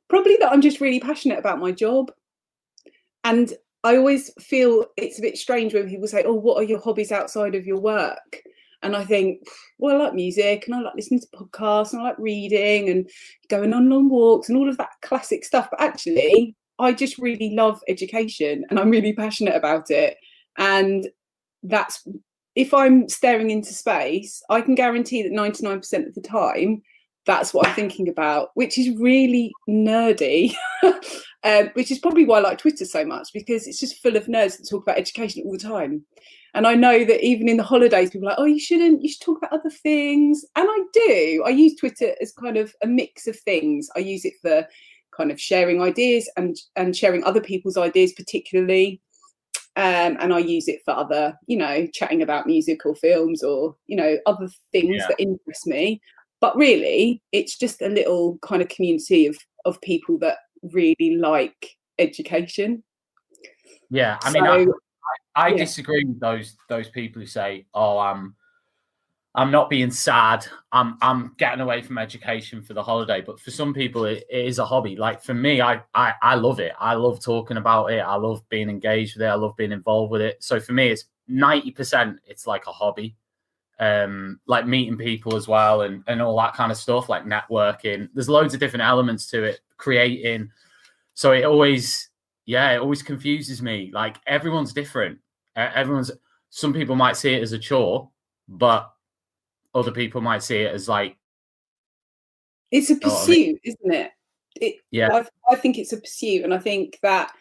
[0.08, 2.12] probably that I'm just really passionate about my job.
[3.24, 6.80] And I always feel it's a bit strange when people say, Oh, what are your
[6.80, 8.42] hobbies outside of your work?
[8.82, 9.40] And I think,
[9.78, 13.08] well, I like music and I like listening to podcasts and I like reading and
[13.48, 15.68] going on long walks and all of that classic stuff.
[15.70, 20.16] But actually, I just really love education and I'm really passionate about it.
[20.58, 21.08] And
[21.62, 22.06] that's
[22.54, 26.82] if I'm staring into space, I can guarantee that 99% of the time,
[27.26, 30.54] that's what I'm thinking about, which is really nerdy,
[31.44, 34.26] um, which is probably why I like Twitter so much because it's just full of
[34.26, 36.04] nerds that talk about education all the time.
[36.56, 39.08] And I know that even in the holidays, people are like, oh, you shouldn't, you
[39.10, 40.44] should talk about other things.
[40.56, 41.44] And I do.
[41.46, 43.88] I use Twitter as kind of a mix of things.
[43.94, 44.66] I use it for
[45.16, 49.00] kind of sharing ideas and, and sharing other people's ideas, particularly.
[49.76, 53.76] Um, and I use it for other, you know, chatting about music or films or,
[53.86, 55.06] you know, other things Yeah.
[55.08, 56.00] that interest me
[56.40, 60.36] but really it's just a little kind of community of of people that
[60.72, 62.82] really like education
[63.90, 64.74] Yeah, I mean, I, So,
[65.36, 65.58] I yeah.
[65.58, 68.34] disagree with those those people who say, "Oh, I'm
[69.34, 70.46] I'm not being sad.
[70.72, 74.46] I'm I'm getting away from education for the holiday." But for some people, it, it
[74.46, 74.96] is a hobby.
[74.96, 76.72] Like for me, I, I I love it.
[76.80, 77.98] I love talking about it.
[78.00, 79.30] I love being engaged with it.
[79.30, 80.42] I love being involved with it.
[80.42, 82.18] So for me, it's ninety percent.
[82.26, 83.14] It's like a hobby,
[83.78, 88.08] um, like meeting people as well, and and all that kind of stuff, like networking.
[88.14, 89.60] There's loads of different elements to it.
[89.76, 90.50] Creating.
[91.12, 92.08] So it always
[92.46, 93.90] yeah, it always confuses me.
[93.92, 95.18] Like everyone's different.
[95.56, 96.10] Everyone's.
[96.50, 98.08] Some people might see it as a chore,
[98.48, 98.90] but
[99.74, 101.16] other people might see it as like,
[102.70, 103.56] it's a know what I mean?
[103.56, 104.10] pursuit isn't it
[104.60, 105.08] it Yeah.
[105.12, 107.32] I, I think it's a pursuit and i think that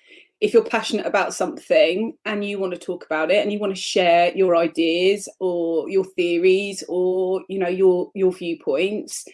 [0.42, 3.74] if you're passionate about something and you want to talk about it and you want
[3.74, 9.26] to share your ideas or your theories or you know your your viewpoints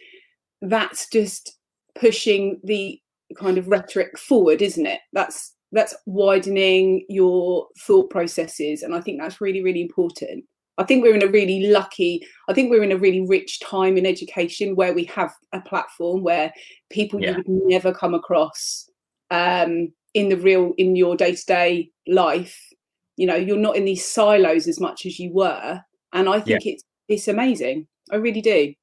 [0.62, 1.58] that's just
[2.00, 3.00] pushing the
[3.38, 9.20] kind of rhetoric forward isn't it that's that's widening your thought processes and i think
[9.20, 10.44] that's really really important
[10.78, 13.98] i think we're in a really lucky i think we're in a really rich time
[13.98, 16.52] in education where we have a platform where
[16.90, 17.32] people Yeah.
[17.32, 18.90] you would never come across
[19.30, 22.58] um, in the real in your day-to-day life
[23.16, 25.82] you know you're not in these silos as much as you were
[26.14, 28.74] and i think it's it's amazing i really do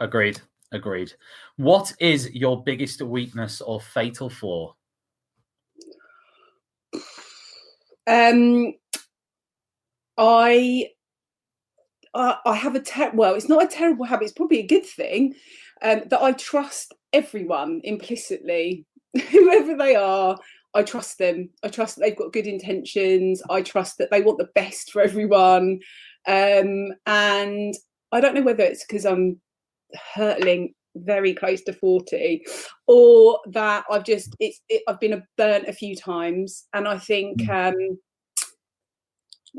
[0.00, 0.40] Agreed.
[0.72, 1.12] Agreed.
[1.56, 4.74] What is your biggest weakness or fatal flaw?
[8.10, 8.74] Um,
[10.18, 10.88] I,
[12.12, 14.24] I, I have a ter- well, it's not a terrible habit.
[14.24, 15.34] It's probably a good thing
[15.80, 18.84] um, that I trust everyone implicitly,
[19.30, 20.36] whoever they are.
[20.74, 21.50] I trust them.
[21.62, 23.42] I trust they've got good intentions.
[23.48, 25.78] I trust that they want the best for everyone.
[26.26, 27.74] Um, and
[28.10, 29.40] I don't know whether it's because I'm
[30.14, 32.44] hurtling very close to 40
[32.86, 36.98] or that I've just it's it, I've been a burnt a few times and I
[36.98, 37.74] think um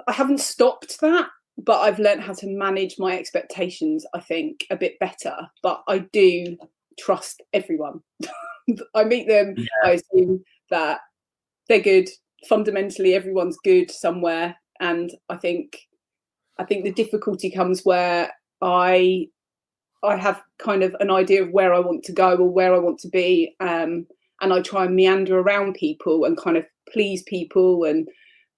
[0.07, 4.75] I haven't stopped that but I've learned how to manage my expectations I think a
[4.75, 6.57] bit better but I do
[6.99, 8.01] trust everyone.
[8.95, 10.99] I meet them I assume that
[11.67, 12.09] they're good
[12.47, 15.77] fundamentally everyone's good somewhere and I think
[16.59, 19.27] I think the difficulty comes where I
[20.03, 22.79] I have kind of an idea of where I want to go or where I
[22.79, 24.07] want to be, um,
[24.41, 28.07] and I try and meander around people and kind of please people and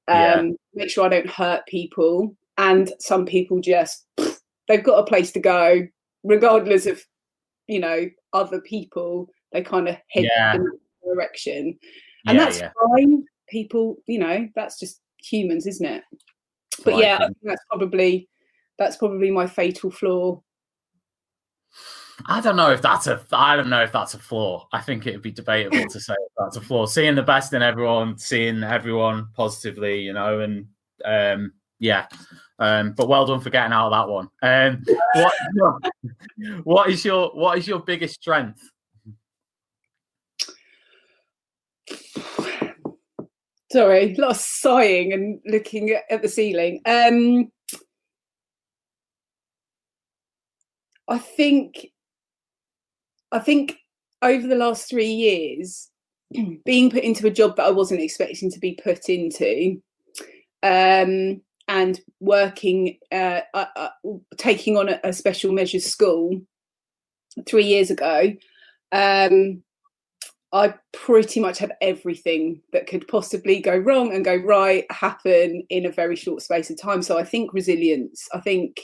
[0.07, 0.43] um, Yeah.
[0.73, 2.35] make sure I don't hurt people.
[2.57, 4.05] And some people just
[4.67, 5.87] they've got a place to go,
[6.23, 7.03] regardless of
[7.67, 9.29] you know other people.
[9.51, 10.55] They kind of head Yeah.
[10.55, 11.77] in that direction,
[12.27, 13.25] and Yeah, that's fine.
[13.49, 16.03] People, you know, that's just humans, isn't it?
[16.83, 18.29] But Right, yeah, I um, think that's probably
[18.79, 20.41] that's probably my fatal flaw.
[22.25, 23.21] I don't know if that's a.
[23.31, 24.67] I don't know if that's a flaw.
[24.71, 26.85] I think it'd be debatable to say that's a flaw.
[26.85, 30.67] Seeing the best in everyone, seeing everyone positively, you know, and
[31.03, 32.07] um, yeah.
[32.59, 34.29] Um, but well done for getting out of that one.
[34.41, 34.83] Um,
[35.15, 35.83] what,
[36.63, 38.61] what is your what is your biggest strength?
[43.71, 46.79] Sorry, a lot of sighing and looking at the ceiling.
[46.85, 47.51] Um,
[51.13, 51.89] I think,
[53.31, 53.77] I think
[54.23, 55.91] over the last three years,
[56.65, 59.79] being put into a job that I wasn't expecting to be put into,
[60.63, 63.89] um, and working, uh, uh,
[64.37, 66.41] taking on a, a special measures school
[67.45, 68.33] three years ago,
[68.91, 69.61] um,
[70.51, 75.85] I pretty much had everything that could possibly go wrong and go right happen in
[75.85, 77.03] a very short space of time.
[77.03, 78.27] So I think resilience.
[78.33, 78.81] I think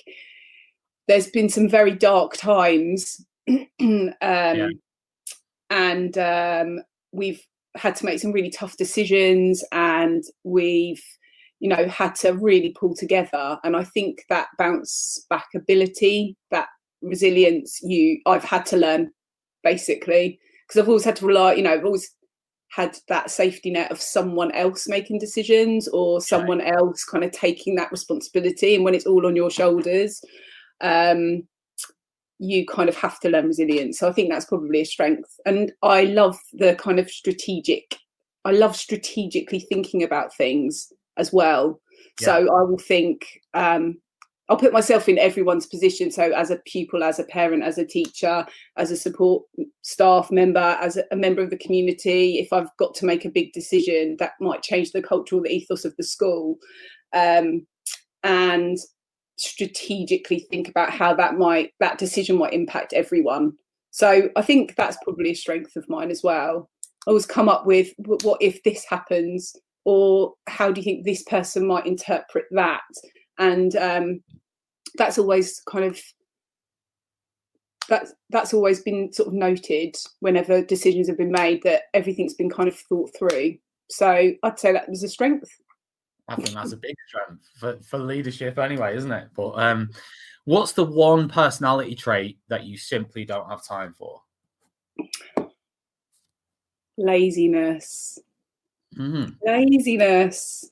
[1.10, 4.70] there's been some very dark times, um,
[5.72, 6.80] and um,
[7.12, 7.42] we've
[7.76, 11.04] had to make some really tough decisions, and we've
[11.60, 13.58] you know had to really pull together.
[13.64, 16.68] And I think that bounce back ability, that
[17.02, 19.12] resilience, you I've had to learn
[19.64, 22.16] basically because I've always had to rely, you know, I've always
[22.72, 27.74] had that safety net of someone else making decisions or someone else kind of taking
[27.76, 28.76] that responsibility.
[28.76, 30.22] And when it's all on your shoulders,
[30.82, 31.44] um,
[32.40, 34.00] you kind of have to learn resilience.
[34.00, 35.40] So I think that's probably a strength.
[35.46, 37.98] And I love the kind of strategic,
[38.46, 41.82] I love strategically thinking about things as well.
[42.20, 43.98] So I will think, um,
[44.50, 46.10] I'll put myself in everyone's position.
[46.10, 48.46] So, as a pupil, as a parent, as a teacher,
[48.78, 49.44] as a support
[49.84, 53.54] staff member, as a, member of the community, if I've got to make a big
[53.54, 56.58] decision that might change the culture or the ethos of the school,
[57.14, 57.66] um,
[58.24, 58.78] and
[59.40, 63.54] strategically think about how that might that decision might impact everyone.
[63.92, 66.70] So, I think that's probably a strength of mine as well.
[67.08, 71.24] I always come up with what if this happens, or how do you think this
[71.24, 72.82] person might interpret that?
[73.38, 74.22] And um,
[74.98, 76.00] that's always kind of
[77.90, 82.50] that's that's always been sort of noted whenever decisions have been made that everything's been
[82.50, 83.56] kind of thought through.
[83.90, 85.50] So I'd say that was a strength.
[86.30, 89.30] I think that's a big strength for, for leadership anyway, isn't it?
[89.36, 89.90] But um,
[90.46, 94.22] what's the one personality trait that you simply don't have time for?
[96.98, 98.20] Laziness.
[98.98, 99.36] Mhm.
[99.46, 100.68] laziness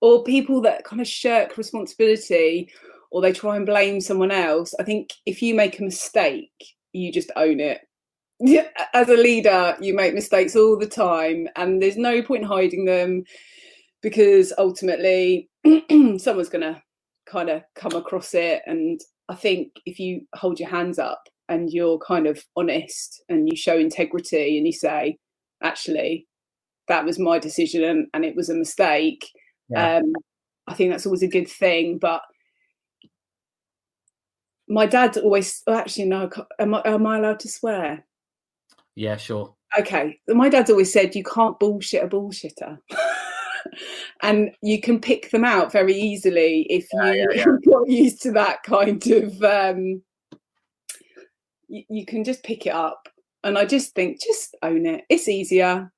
[0.00, 2.70] or people that kind of shirk responsibility
[3.10, 7.12] or they try and blame someone else i think if you make a mistake you
[7.12, 7.86] just own it
[8.94, 13.24] as a leader, you make mistakes all the time, and there's no point hiding them
[14.02, 15.48] because ultimately
[16.18, 16.82] someone's going to
[17.26, 18.62] kind of come across it.
[18.66, 23.48] And I think if you hold your hands up and you're kind of honest and
[23.48, 25.18] you show integrity and you say,
[25.62, 26.26] actually,
[26.88, 29.28] that was my decision and, and it was a mistake,
[29.68, 29.96] yeah.
[29.96, 30.12] um,
[30.66, 31.98] I think that's always a good thing.
[31.98, 32.22] But
[34.68, 38.06] my dad always, oh, actually, no, am I, am I allowed to swear?
[38.96, 39.54] Yeah, sure.
[39.78, 40.18] Okay.
[40.28, 42.78] My dad's always said you can't bullshit a bullshitter.
[44.22, 47.72] and you can pick them out very easily if yeah, you yeah, yeah.
[47.72, 50.02] got used to that kind of um,
[51.68, 53.08] you, you, can just pick it up.
[53.42, 55.04] And i just think just own it.
[55.08, 55.92] It's easier.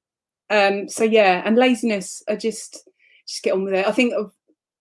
[0.50, 2.86] Um, so yeah and laziness i just
[3.26, 3.86] just get on with it.
[3.86, 4.32] I think of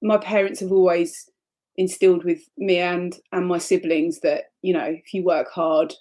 [0.01, 1.29] my parents have always
[1.77, 5.93] instilled with me and and my siblings that you know if you work hard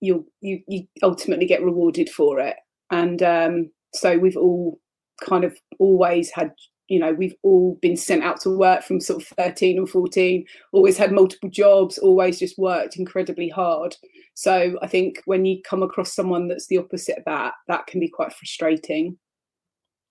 [0.00, 2.56] you'll you you ultimately get rewarded for it.
[2.90, 4.80] And um, so we've all
[5.20, 6.52] kind of always had
[6.88, 10.44] you know we've all been sent out to work from sort of 13 and 14
[10.72, 13.96] always had multiple jobs always just worked incredibly hard.
[14.34, 18.00] So i think when you come across someone that's the opposite of that that can
[18.00, 19.18] be quite frustrating.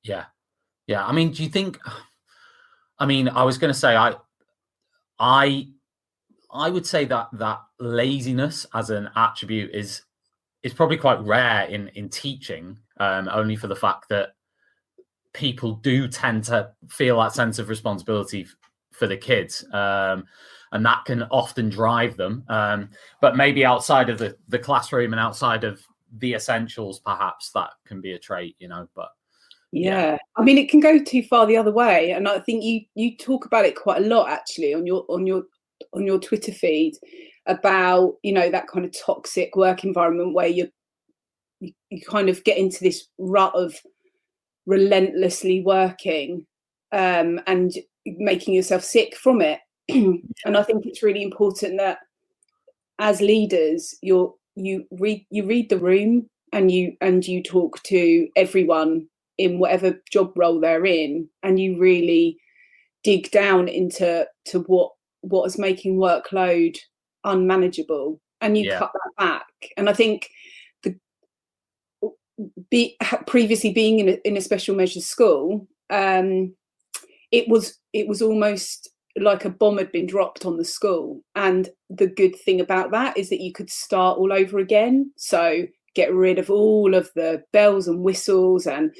[0.03, 0.25] Yeah.
[0.87, 1.79] Yeah i mean do you think
[2.97, 4.15] i mean i was going to say i
[5.19, 5.67] i
[6.51, 10.01] I would say that that laziness as an attribute is
[10.63, 14.29] is probably quite rare in in teaching, um, only for the fact that
[15.39, 18.55] people do tend to feel that sense of responsibility f-
[18.91, 20.25] for the kids, um,
[20.71, 22.43] and that can often drive them.
[22.49, 22.89] Um,
[23.21, 25.81] but maybe outside of the the classroom and outside of
[26.17, 28.87] the essentials, perhaps that can be a trait, you know.
[28.95, 29.09] But
[29.71, 30.11] yeah.
[30.11, 30.17] yeah.
[30.35, 33.15] i mean it can go too far the other way and i think you you
[33.15, 35.43] talk about it quite a lot actually on your on your
[35.93, 36.95] on your Twitter feed
[37.45, 40.69] about you know that kind of toxic work environment where you
[41.59, 43.75] you kind of get into this rut of
[44.69, 46.45] relentlessly working
[46.91, 47.73] um, and
[48.05, 49.59] making yourself sick from it.
[49.89, 51.97] and I think it's really important that
[52.99, 58.27] as leaders, you're you read you read the room and you and you talk to
[58.35, 59.07] everyone
[59.37, 62.37] in whatever job role they're in, and you really
[63.03, 64.91] dig down into to what
[65.21, 66.77] what is making workload
[67.23, 68.79] unmanageable and you yeah.
[68.79, 69.45] cut that back
[69.75, 70.29] and i think
[72.69, 72.95] be
[73.27, 76.53] previously being in a, in a special measures school um
[77.31, 81.21] it was it was almost like a bomb had been dropped on the school.
[81.35, 85.11] And the good thing about that is that you could start all over again.
[85.17, 88.93] So get rid of all of the bells and whistles and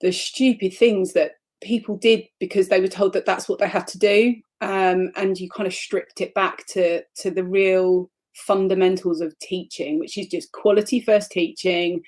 [0.00, 1.32] the stupid things that
[1.62, 4.34] people did because they were told that that's what they had to do.
[4.60, 9.98] Um, and you kind of stripped it back to to the real fundamentals of teaching,
[9.98, 12.02] which is just quality first teaching,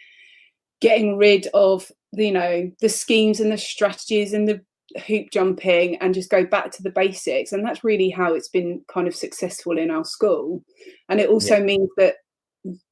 [0.80, 4.60] getting rid of you know the schemes and the strategies and the
[5.06, 8.80] hoop jumping and just go back to the basics and that's really how it's been
[8.88, 10.62] kind of successful in our school
[11.08, 11.64] and it also yeah.
[11.64, 12.14] means that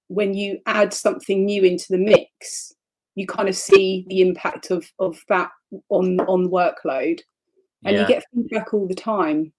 [0.09, 2.75] when you add something new into the mix
[3.15, 5.51] you kind of see the impact of of that
[5.89, 7.21] on on workload
[7.85, 8.03] and yeah.
[8.03, 9.53] you get feedback all the time.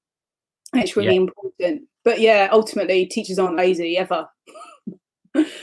[0.73, 1.21] It's really yeah.
[1.21, 1.83] important.
[2.03, 4.27] But yeah, ultimately, teachers aren't lazy ever.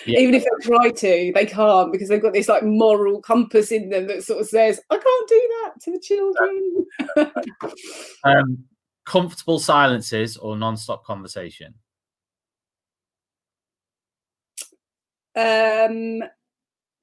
[0.06, 0.18] yeah.
[0.18, 3.88] Even if they try to, they can't because they've got this like moral compass in
[3.88, 6.86] them that sort of says, "I can't do that to the children."
[8.24, 8.64] um,
[9.04, 11.74] comfortable silences or non-stop conversation.
[15.34, 16.22] Um,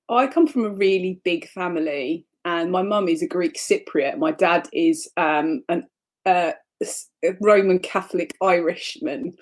[0.07, 4.17] I come from a really big family, and my mum is a Greek Cypriot.
[4.17, 5.87] My dad is um, an
[6.25, 6.51] uh,
[7.41, 9.35] Roman Catholic Irishman.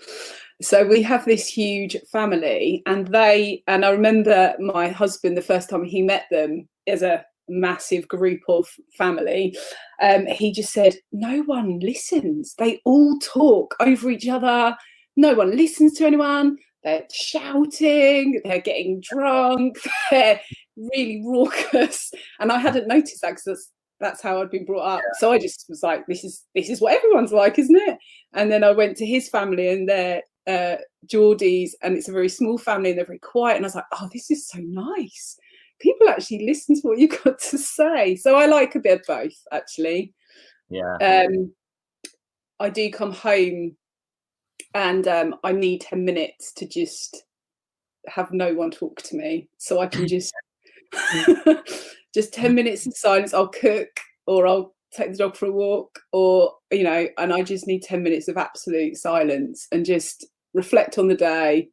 [0.62, 5.70] So we have this huge family, and they and I remember my husband the first
[5.70, 9.55] time he met them as a massive group of family.
[10.01, 12.55] Um, he just said, "No one listens.
[12.58, 14.76] They all talk over each other.
[15.16, 19.78] No one listens to anyone they're shouting, they're getting drunk,
[20.12, 20.39] they're
[20.78, 22.12] really raucous.
[22.39, 25.01] And I hadn't noticed that because that's, that's how I'd been brought up.
[25.20, 27.97] So I just was like, this is this is what everyone's like, isn't it?
[28.34, 32.30] And then I went to his family and they're uh, Geordies, and it's a very
[32.30, 33.58] small family and they're very quiet.
[33.58, 35.38] And I was like, oh, this is so nice.
[35.80, 38.16] People actually listen to what you've got to say.
[38.16, 40.14] So I like a bit of both, actually.
[40.70, 40.95] Yeah.
[40.95, 41.52] Um,
[42.60, 43.76] I do come home
[44.74, 47.24] and um, I need 10 minutes to just
[48.08, 49.50] have no one talk to me.
[49.58, 50.34] So I can just
[52.14, 53.34] just 10 minutes in silence.
[53.34, 53.89] I'll cook
[54.26, 57.84] or I'll take the dog for a walk or you know, and I just need
[57.84, 60.26] 10 minutes of absolute silence and just
[60.58, 61.70] reflect on the day,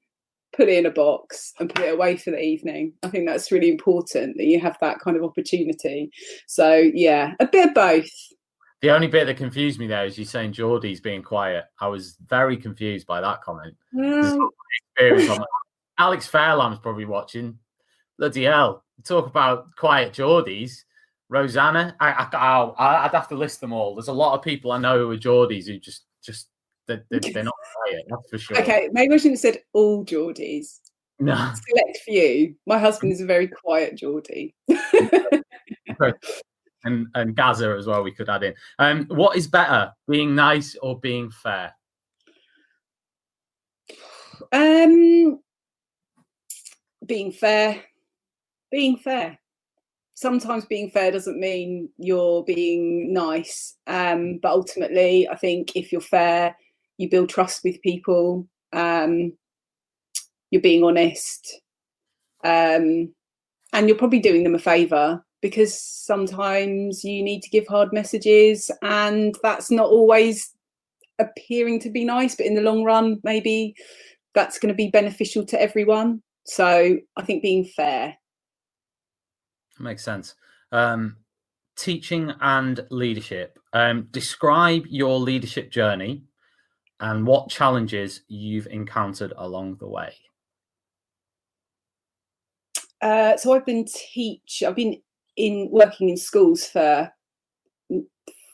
[0.54, 2.92] put it in a box and put it away for the evening.
[3.02, 6.10] I think that's really important that you have that kind of opportunity.
[6.46, 8.10] So yeah, a bit of both.
[8.82, 11.64] The only bit that confused me there is you saying Geordie's being quiet.
[11.80, 13.74] I was very confused by that comment.
[13.92, 14.50] Well,
[15.00, 15.44] mm.
[15.98, 17.58] Alex Fairlamb's probably watching.
[18.18, 18.84] Bloody hell.
[19.02, 20.84] Talk about quiet Geordies.
[21.30, 23.94] Rosanna, I, I, I'd have to list them all.
[23.94, 26.48] There's a lot of people I know who are Geordies who just, just
[26.86, 27.54] they're, they're not
[28.08, 28.58] That's for sure.
[28.58, 30.80] okay, maybe I shouldn't have said all Geordies.
[31.20, 31.34] No.
[31.34, 32.54] Select few.
[32.66, 34.54] My husband is a very quiet Geordie.
[36.84, 38.02] and and Gaza as well.
[38.02, 38.54] We could add in.
[38.78, 41.72] Um, what is better, being nice or being fair?
[44.52, 45.40] Um,
[47.06, 47.82] being fair,
[48.70, 49.38] being fair.
[50.16, 56.00] Sometimes being fair doesn't mean you're being nice, um, but ultimately, I think if you're
[56.00, 56.56] fair,
[56.98, 58.46] you build trust with people.
[58.72, 59.32] Um,
[60.50, 61.60] you're being honest,
[62.44, 63.12] um,
[63.72, 68.70] and you're probably doing them a favour because sometimes you need to give hard messages,
[68.82, 70.54] and that's not always
[71.18, 73.74] appearing to be nice, but in the long run, maybe
[74.34, 76.22] that's going to be beneficial to everyone.
[76.44, 78.16] So I think being fair.
[79.78, 80.34] Makes sense.
[80.72, 81.16] Um,
[81.76, 83.58] teaching and leadership.
[83.72, 86.22] Um, describe your leadership journey
[87.04, 90.14] and what challenges you've encountered along the way.
[93.02, 94.62] Uh, so I've been teach.
[94.66, 95.02] I've been
[95.36, 97.12] in working in schools for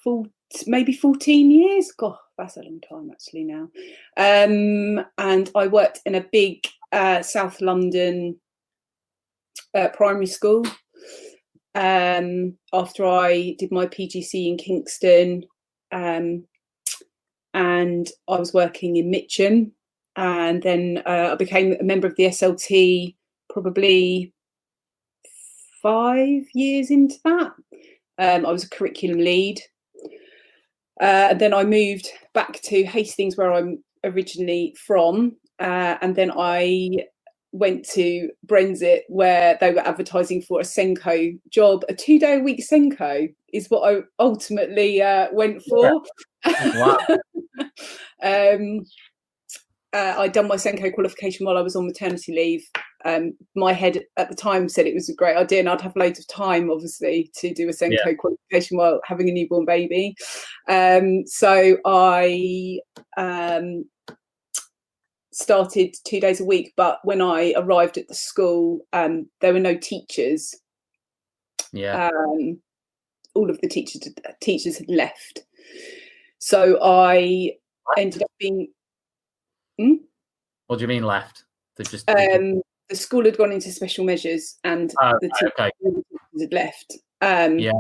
[0.03, 0.27] full,
[0.67, 1.93] maybe fourteen years.
[1.97, 3.69] God, that's a long time actually now.
[4.17, 8.41] Um, and I worked in a big uh, South London
[9.77, 10.67] uh, primary school.
[11.77, 15.45] Um, after I did my PGC in Kingston,
[15.93, 16.47] um,
[17.55, 19.73] and I was working in Mitcham,
[20.17, 23.17] and then uh, I became a member of the SLT
[23.53, 24.33] probably
[25.83, 27.53] five years into that.
[28.19, 29.61] Um, I was a curriculum lead.
[31.01, 35.37] Uh, and then I moved back to Hastings, where I'm originally from.
[35.59, 36.91] Uh, and then I
[37.53, 41.85] went to Bexhill, where they were advertising for a SENCo job.
[41.89, 46.03] A two day a week SENCo is what I ultimately uh, went for.
[46.75, 46.99] Wow.
[48.23, 48.85] um,
[49.93, 52.65] uh, I'd done my SENCo qualification while I was on maternity leave.
[53.05, 55.97] Um, my head at the time said it was a great idea, and I'd have
[55.97, 58.15] loads of time, obviously, to do a SENCo Yeah.
[58.15, 60.15] qualification while having a newborn baby.
[60.69, 62.79] Um, so I
[63.17, 63.85] um,
[65.33, 69.61] started two days a week, but when I arrived at the school, um, there were
[69.61, 70.55] no teachers.
[71.73, 72.09] Yeah.
[72.09, 72.61] Um,
[73.35, 74.09] all of the teachers
[74.41, 75.45] teachers had left,
[76.41, 77.53] so I
[77.97, 78.69] ended up being
[80.67, 81.45] what do you mean left?
[81.77, 85.71] They just um, the school had gone into special measures and Oh, the okay.
[85.83, 86.05] teachers
[86.41, 86.99] had left.
[87.21, 87.73] Um, Yeah.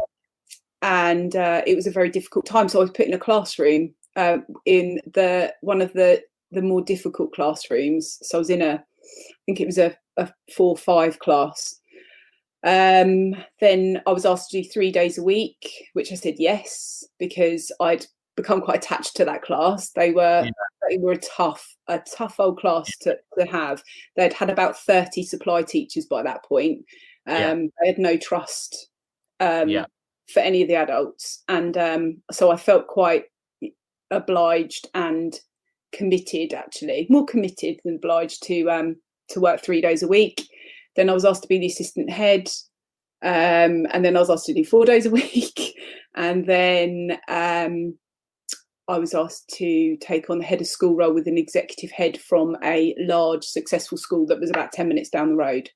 [0.82, 2.68] And uh, it was a very difficult time.
[2.68, 6.82] So I was put in a classroom uh, in the one of the the more
[6.82, 8.18] difficult classrooms.
[8.22, 11.76] So I was in a, I think it was a, a four five class.
[12.64, 17.04] Um, then I was asked to do three days a week, which I said yes
[17.18, 18.06] because I'd
[18.36, 19.90] become quite attached to that class.
[19.90, 20.50] They were Yeah.
[20.88, 23.82] they were a tough a tough old class to, to have.
[24.16, 26.84] They'd had about thirty supply teachers by that point.
[27.26, 27.54] Um, Yeah.
[27.80, 28.88] They had no trust
[29.40, 29.86] um, Yeah.
[30.32, 33.24] for any of the adults, and um, so I felt quite
[34.10, 35.38] obliged and
[35.92, 38.96] committed actually more committed than obliged to um
[39.28, 40.46] to work three days a week
[40.96, 42.48] then i was asked to be the assistant head
[43.22, 45.74] um and then i was asked to do four days a week
[46.14, 47.96] and then um
[48.90, 52.18] i was asked to take on the head of school role with an executive head
[52.20, 55.70] from a large successful school that was about 10 minutes down the road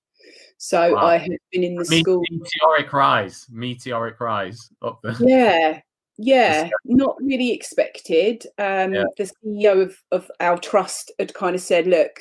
[0.59, 1.07] so Wow.
[1.07, 5.15] i had been in the Me- school meteoric rise, meteoric rise up there.
[5.21, 5.81] yeah
[6.17, 9.05] yeah not really expected um Yeah.
[9.19, 12.21] the ceo of of our trust had kind of said look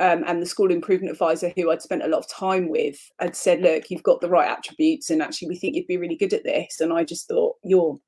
[0.00, 3.34] um, and the school improvement advisor who i'd spent a lot of time with had
[3.36, 6.32] said look you've got the right attributes and actually we think you'd be really good
[6.32, 7.98] at this and i just thought you're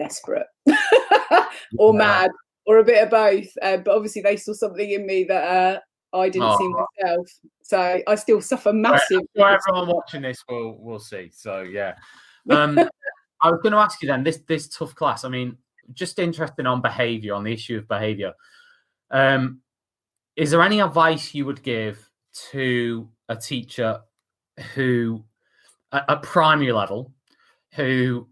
[0.00, 0.46] desperate
[1.78, 1.98] or Yeah.
[1.98, 2.30] mad
[2.66, 6.16] or a bit of both uh, but obviously they saw something in me that uh,
[6.16, 6.86] i didn't see Oh.
[6.98, 7.28] myself
[7.62, 11.30] so i still suffer massive Well, everyone watching this will will see.
[11.32, 11.94] So yeah.
[12.50, 12.78] Um,
[13.42, 15.24] I was going to ask you then this this tough class.
[15.24, 15.58] I mean,
[15.92, 18.32] just interesting on behaviour, on the issue of behaviour.
[19.10, 19.60] Um,
[20.36, 22.10] is there any advice you would give
[22.50, 24.00] to a teacher
[24.74, 25.22] who,
[25.92, 27.12] at, at primary level,
[27.74, 28.28] who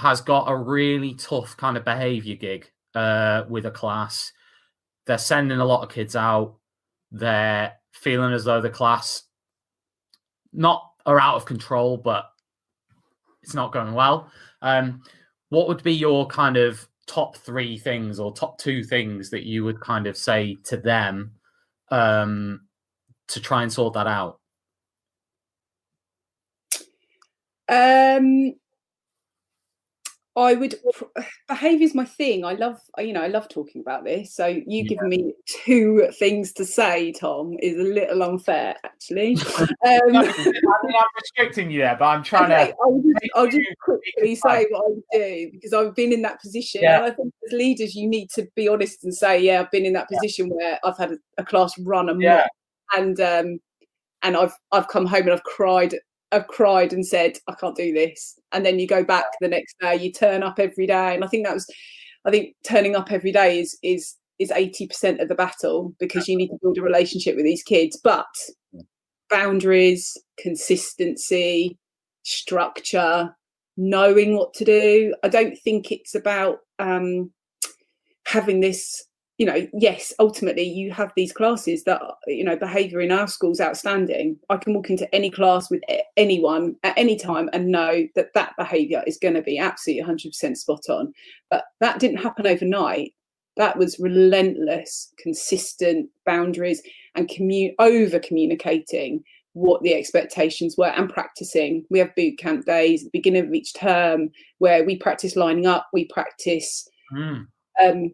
[0.00, 4.32] has got a really tough kind of behaviour gig uh, with a class?
[5.06, 6.56] They're sending a lot of kids out.
[7.10, 9.24] They're feeling as though the class
[10.52, 12.30] not are out of control, but
[13.42, 14.30] it's not going well.
[14.62, 15.02] Um,
[15.50, 19.64] what would be your kind of top three things or top two things that you
[19.64, 21.32] would kind of say to them
[21.90, 22.60] um,
[23.28, 24.38] to try and sort that out?
[27.68, 28.54] Um,
[30.36, 30.76] I would
[31.48, 32.44] behavior is my thing.
[32.44, 34.34] I love, you know, I love talking about this.
[34.34, 34.82] So you yeah.
[34.84, 39.36] giving me two things to say, Tom, is a little unfair, actually.
[39.82, 42.76] Um, I mean, I'm restricting you there, but I'm trying okay, to.
[42.82, 46.82] I'll just, I'll just quickly say what I do because I've been in that position.
[46.82, 46.96] Yeah.
[46.96, 49.86] And I think as leaders, you need to be honest and say, "Yeah, I've been
[49.86, 50.54] in that position yeah.
[50.54, 52.46] where I've had a, a class run amok, yeah.
[52.94, 53.58] and um,
[54.22, 55.94] and I've I've come home and I've cried
[56.32, 58.38] I've cried and said, I can't do this.
[58.52, 61.14] And then you go back the next day, you turn up every day.
[61.14, 61.66] And I think that was,
[62.24, 66.36] I think turning up every day is, is, is 80% of the battle because you
[66.36, 67.98] need to build a relationship with these kids.
[68.02, 68.26] But
[69.28, 71.78] boundaries, consistency,
[72.22, 73.34] structure,
[73.76, 75.14] knowing what to do.
[75.22, 77.32] I don't think it's about um,
[78.26, 79.04] having this
[79.40, 83.58] you know, yes, ultimately you have these classes that, you know, behavior in our schools
[83.58, 84.38] outstanding.
[84.50, 85.80] I can walk into any class with
[86.18, 90.58] anyone at any time and know that that behavior is going to be absolutely 100%
[90.58, 91.14] spot on.
[91.48, 93.14] But that didn't happen overnight.
[93.56, 96.82] That was relentless, consistent boundaries
[97.14, 99.24] and commu- over communicating
[99.54, 101.86] what the expectations were and practicing.
[101.88, 105.64] We have boot camp days at the beginning of each term where we practice lining
[105.64, 106.86] up, we practice.
[107.10, 107.46] Mm.
[107.82, 108.10] Um,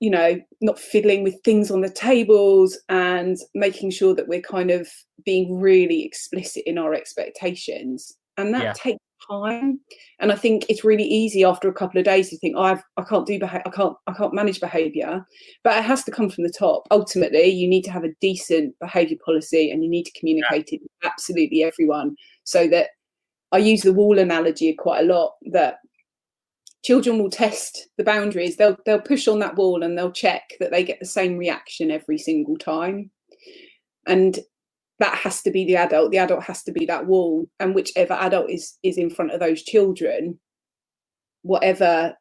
[0.00, 4.70] you know, not fiddling with things on the tables and making sure that we're kind
[4.70, 4.88] of
[5.24, 8.16] being really explicit in our expectations.
[8.38, 8.72] And that yeah.
[8.72, 9.78] takes time.
[10.18, 12.82] And I think it's really easy after a couple of days to think, oh, I've,
[12.96, 15.24] I can't do behavior, I can't, I can't manage behavior.
[15.62, 16.84] But it has to come from the top.
[16.90, 20.78] Ultimately, you need to have a decent behavior policy and you need to communicate yeah.
[20.78, 22.88] it to absolutely everyone so that
[23.52, 25.76] I use the wall analogy quite a lot that
[26.84, 28.56] children will test the boundaries.
[28.56, 31.90] They'll they'll push on that wall and they'll check that they get the same reaction
[31.90, 33.10] every single time.
[34.06, 34.38] And
[35.00, 36.12] that has to be the adult.
[36.12, 37.46] The adult has to be that wall.
[37.60, 40.38] And whichever adult is is in front of those children
[41.42, 42.14] whatever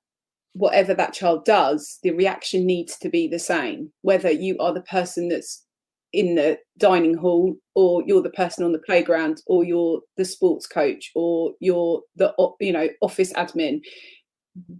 [0.53, 3.91] whatever that child does the reaction needs to be the same.
[4.01, 5.65] Whether you are the person that's
[6.13, 10.67] in the dining hall or you're the person on the playground or you're the sports
[10.67, 13.81] coach or you're the you know office admin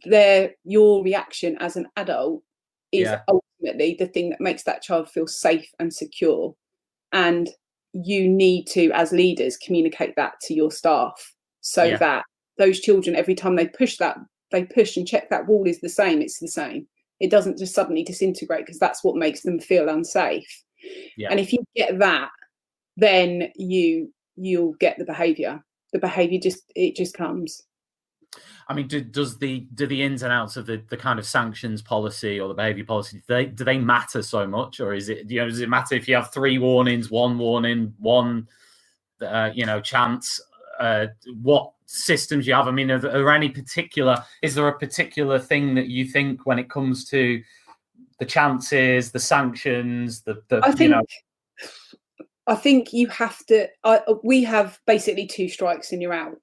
[0.06, 2.44] their your reaction as an adult
[2.92, 3.22] is yeah.
[3.28, 6.56] ultimately the thing that makes that child feel safe and secure
[7.12, 7.50] and
[7.94, 11.98] you need to as leaders communicate that to your staff so yeah.
[11.98, 12.24] that
[12.58, 14.18] those children every time they push that
[14.52, 16.88] they push and check that wall is the same it's the same
[17.20, 20.64] it doesn't just suddenly disintegrate because that's what makes them feel unsafe
[21.18, 21.30] yeah.
[21.30, 22.30] and if you get that
[22.98, 25.64] then you you'll get the behavior
[25.94, 27.64] the behavior just it just comes
[28.68, 31.26] I mean, do, does the do the ins and outs of the, the kind of
[31.26, 35.10] sanctions policy or the behaviour policy do they do they matter so much, or is
[35.10, 38.48] it you know does it matter if you have three warnings, one warning, one
[39.22, 40.40] uh, you know chance?
[40.80, 41.08] Uh,
[41.42, 42.68] what systems you have?
[42.68, 44.24] I mean, are, are there any particular?
[44.42, 47.42] Is there a particular thing that you think when it comes to
[48.20, 51.04] the chances, the sanctions, the, the I think, you know,
[52.48, 53.68] I think you have to.
[53.84, 56.38] Uh, we have basically two strikes and you're out.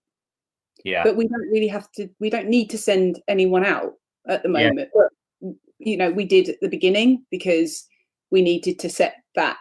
[0.86, 1.02] Yeah.
[1.02, 3.94] But we don't really have to, we don't need to send anyone out
[4.28, 4.88] at the moment.
[4.94, 5.02] Yeah.
[5.42, 7.84] But, you know, we did at the beginning because
[8.30, 9.56] we needed to set that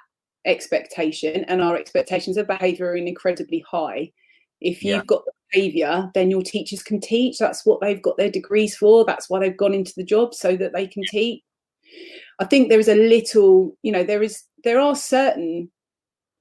[0.45, 4.11] expectation and our expectations of behavior are incredibly high.
[4.61, 5.05] If you've yeah.
[5.07, 7.39] got the behavior, then your teachers can teach.
[7.39, 9.03] That's what they've got their degrees for.
[9.03, 11.19] That's why they've gone into the job so that they can yeah.
[11.19, 11.43] teach.
[12.37, 15.71] I think there is a little, you know, there is there are certain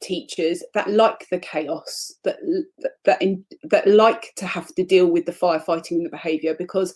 [0.02, 2.36] teachers that like the chaos that
[3.04, 6.94] that in, that like to have to deal with the firefighting and the behavior because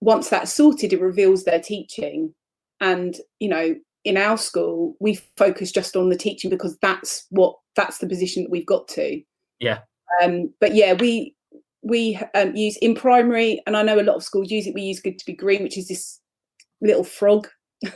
[0.00, 2.34] once that's sorted it reveals their teaching.
[2.80, 3.74] And you know
[4.04, 8.42] in our school we focus just on the teaching because that's what that's the position
[8.44, 9.20] that we've got to.
[9.58, 9.78] Yeah.
[10.22, 11.34] Um but yeah we
[11.82, 14.82] we um, use in primary and i know a lot of schools use it we
[14.82, 16.20] use good to be green which is this
[16.80, 17.48] little frog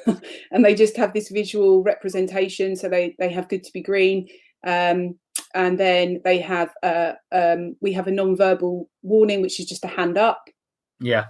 [0.51, 2.76] and they just have this visual representation.
[2.76, 4.28] So they they have good to be green,
[4.66, 5.18] um,
[5.55, 9.88] and then they have uh, um, we have a non-verbal warning, which is just a
[9.88, 10.43] hand up.
[11.01, 11.26] Yeah,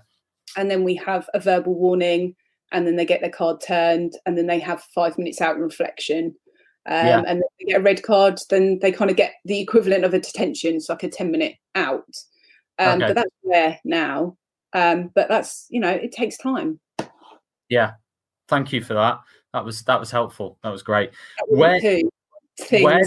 [0.57, 2.35] and then we have a verbal warning,
[2.73, 5.63] and then they get their card turned, and then they have five minutes out in
[5.63, 6.35] reflection.
[6.87, 7.23] Um, yeah.
[7.27, 10.19] And they get a red card, then they kind of get the equivalent of a
[10.19, 10.81] detention.
[10.81, 12.09] so like a 10 minute out.
[12.79, 13.09] Um, okay.
[13.09, 14.39] But that's rare now.
[14.73, 16.81] Um, but that's, you know, it takes time.
[17.69, 17.93] Yeah
[18.51, 19.21] thank you for that.
[19.55, 20.59] That was that was helpful.
[20.63, 21.11] That was great.
[21.49, 21.81] Where.
[22.83, 23.01] Where-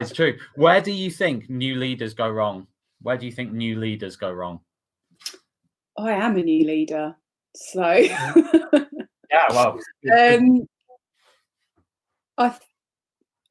[0.00, 0.36] It's true.
[0.56, 2.66] Where do you think new leaders go wrong?
[3.02, 4.58] Where do you think new leaders go wrong?
[5.96, 7.14] I am a new leader,
[7.54, 7.92] so
[9.32, 9.78] Yeah, well,
[10.12, 10.66] um,
[12.36, 12.60] I th-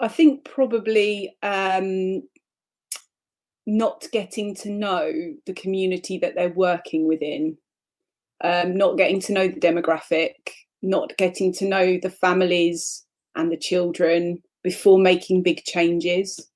[0.02, 2.24] I think probably um,
[3.66, 5.12] not getting to know
[5.46, 7.58] the community that they're working within,
[8.44, 10.36] um, not getting to know the demographic,
[10.82, 16.50] not getting to know the families and the children before making big changes.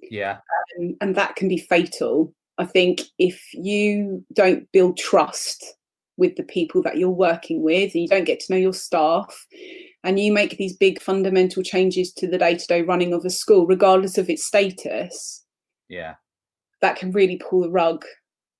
[0.00, 0.38] Yeah,
[0.76, 2.34] and, and that can be fatal.
[2.58, 5.64] I think if you don't build trust
[6.16, 9.46] with the people that you're working with, and you don't get to know your staff,
[10.04, 13.30] and you make these big fundamental changes to the day to day running of a
[13.30, 15.44] school, regardless of its status,
[15.88, 16.14] yeah,
[16.80, 18.04] that can really pull the rug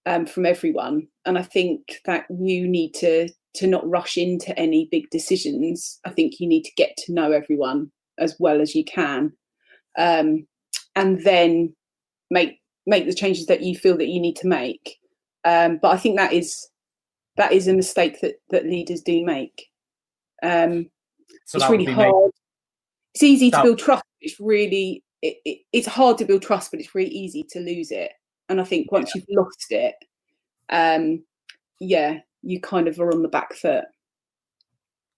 [0.06, 1.06] um, from everyone.
[1.26, 6.00] And I think that you need to to not rush into any big decisions.
[6.06, 9.32] I think you need to get to know everyone as well as you can,
[9.98, 10.46] um,
[10.96, 11.74] and then
[12.30, 14.96] make make the changes that you feel that you need to make.
[15.44, 16.68] Um, but I think that is
[17.36, 19.66] that is a mistake that that leaders do make.
[20.42, 20.86] Um,
[21.46, 22.06] so it's really hard.
[22.06, 22.32] make-
[23.14, 24.04] It's easy to build trust.
[24.20, 27.90] It's really it, it, it's hard to build trust, but it's really easy to lose
[27.90, 28.12] it.
[28.48, 29.94] And I think once you've lost it,
[30.68, 31.24] um,
[31.80, 33.84] yeah, you kind of are on the back foot.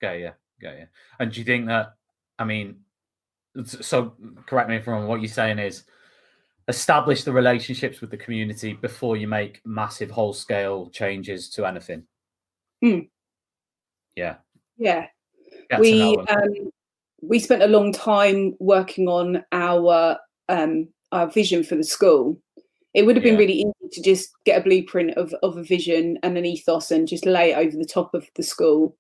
[0.01, 0.87] Got yeah, got yeah.
[1.19, 1.95] And do you think that?
[2.39, 2.77] I mean,
[3.65, 4.15] so
[4.47, 5.07] correct me if I'm wrong.
[5.07, 5.85] What you're saying is
[6.69, 12.05] establish the relationships with the community before you make massive whole scale changes to anything.
[12.83, 13.01] Hmm.
[14.17, 14.37] Yeah,
[14.79, 15.07] Yeah,
[15.71, 16.71] get we um,
[17.23, 20.19] we spent a long time working on our
[20.49, 22.41] um, our vision for the school.
[22.95, 23.41] It would have been Yeah.
[23.41, 27.09] really easy to just get a blueprint of, of a vision and an ethos and
[27.09, 28.97] just lay it over the top of the school.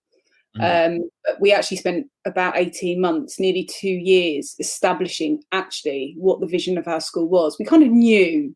[0.57, 1.01] Mhm.
[1.03, 6.47] Um, but we actually spent about 18 months, nearly two years, establishing actually what the
[6.47, 7.57] vision of our school was.
[7.59, 8.55] We kind of knew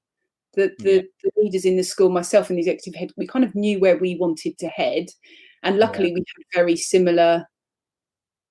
[0.55, 3.55] that the, the leaders in the school, myself and the executive head, we kind of
[3.55, 5.07] knew where we wanted to head.
[5.63, 5.87] And Yeah.
[5.87, 7.47] luckily, we had very similar,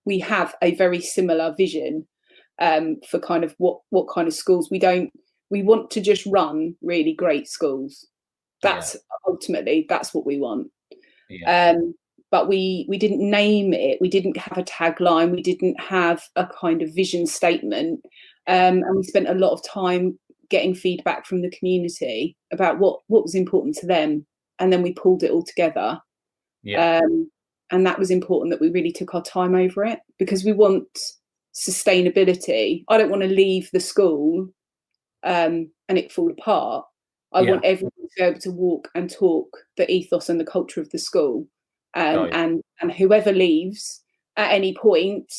[0.06, 2.08] we have a very similar vision
[2.60, 5.12] um, for kind of what, what kind of schools we don't,
[5.50, 8.08] we want to just run really great schools.
[8.64, 8.74] Yeah.
[8.74, 10.72] That's ultimately, that's what we want.
[11.30, 11.94] Yeah, um,
[12.32, 14.00] but we we didn't name it.
[14.02, 15.32] We didn't have a tagline.
[15.32, 18.02] We didn't have a kind of vision statement.
[18.48, 20.18] Um, and we spent a lot of time
[20.50, 24.26] getting feedback from the community about what what was important to them.
[24.60, 26.00] And then we pulled it all together.
[26.64, 27.30] Yeah, um,
[27.72, 30.88] and that was important that we really took our time over it because we want
[31.54, 32.84] sustainability.
[32.88, 34.48] I don't want to leave the school
[35.24, 36.86] um, and it fall apart
[37.34, 37.52] i Yeah.
[37.52, 39.48] want everyone to be able to walk and talk
[39.78, 41.48] the ethos and the culture of the school
[41.96, 42.32] um, Got you.
[42.34, 44.04] and and whoever leaves
[44.36, 45.32] at any point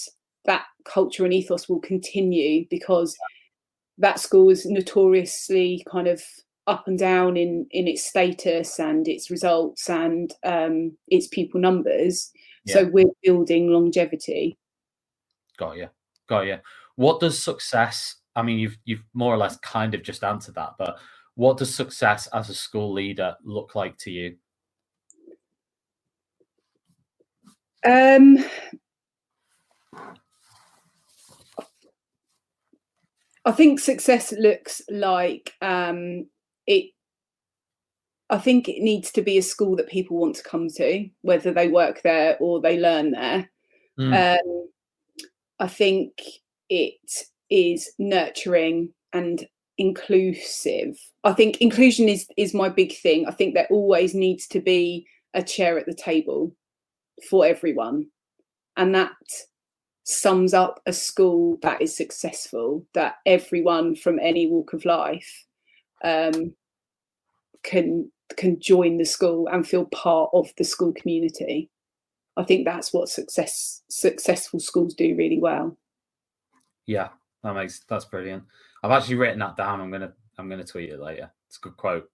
[0.44, 3.16] that culture and ethos will continue because
[3.98, 6.22] that school is notoriously kind of
[6.66, 12.30] up and down in in its status and its results and um, its pupil numbers.
[12.66, 14.58] So we're building longevity.
[15.56, 15.88] got you,
[16.28, 16.58] got you.
[16.96, 18.16] What does success?
[18.38, 20.96] I mean, you've you've more or less kind of just answered that, but
[21.34, 24.36] what does success as a school leader look like to you?
[27.84, 28.38] Um,
[33.44, 36.28] I think success looks like um,
[36.68, 36.92] it.
[38.30, 41.52] I think it needs to be a school that people want to come to, whether
[41.52, 43.50] they work there or they learn there.
[43.98, 44.68] Mm, Um,
[45.58, 46.12] I think
[46.68, 47.00] it
[47.50, 49.46] is nurturing and
[49.78, 50.98] inclusive.
[51.24, 53.26] I think inclusion is is my big thing.
[53.26, 56.54] I think there always needs to be a chair at the table
[57.30, 58.08] for everyone,
[58.76, 59.12] and that
[60.04, 62.84] sums up a school that is successful.
[62.94, 65.44] That everyone from any walk of life
[66.04, 66.54] um,
[67.62, 71.70] can can join the school and feel part of the school community.
[72.36, 75.76] I think that's what success successful schools do really well.
[76.86, 77.08] yeah,
[77.42, 78.44] that makes that's brilliant.
[78.82, 79.80] I've actually written that down.
[79.80, 81.30] I'm gonna I'm gonna tweet it later.
[81.48, 82.10] It's a good quote.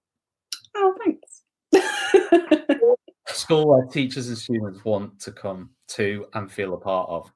[0.77, 1.43] Oh, thanks.
[3.29, 7.33] School where teachers and students want to come to and feel a part of,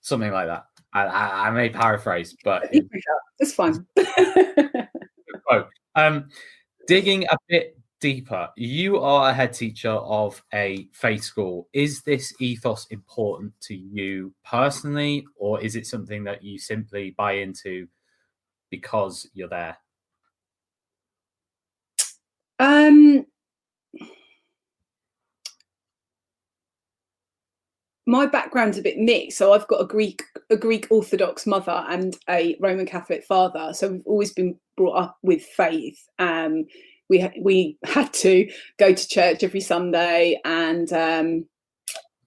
[0.00, 0.66] something like that.
[0.92, 2.68] I, I, I may paraphrase, but
[3.38, 3.86] it's fine.
[5.46, 5.68] quote.
[5.94, 6.28] Um,
[6.86, 11.68] digging a bit deeper, you are a head teacher of a faith school.
[11.72, 17.32] Is this ethos important to you personally, or is it something that you simply buy
[17.32, 17.86] into
[18.70, 19.76] because you're there?
[22.60, 23.24] um,
[28.06, 29.38] my background's a bit mixed.
[29.38, 33.72] So I've got a Greek a Greek Orthodox mother and a Roman Catholic father.
[33.72, 35.98] So we've always been brought up with faith.
[36.18, 36.66] Um,
[37.10, 41.46] we we had to go to church every Sunday, and um,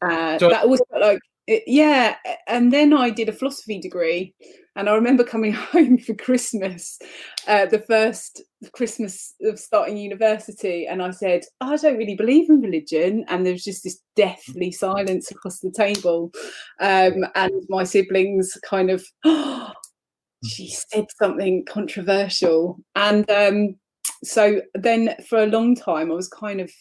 [0.02, 2.16] uh, so, that was like yeah.
[2.48, 4.36] And then I did a philosophy degree,
[4.76, 7.00] and I remember coming home for Christmas,
[7.48, 12.62] uh, the first Christmas of starting university, and I said, I don't really believe in
[12.62, 13.26] religion.
[13.28, 16.32] And there was just this deathly silence across the table.
[16.80, 19.72] Um, and my siblings kind of, oh,
[20.46, 22.80] she said something controversial.
[22.96, 23.76] And um,
[24.24, 26.72] so then for a long time, I was kind of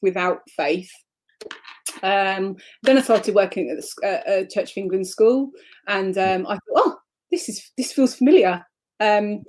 [0.00, 0.90] without faith.
[2.02, 5.50] Um, then I started working at the uh, Church of England school,
[5.88, 6.96] and um, I thought, oh,
[7.30, 8.64] this is this feels familiar.
[9.00, 9.42] Um,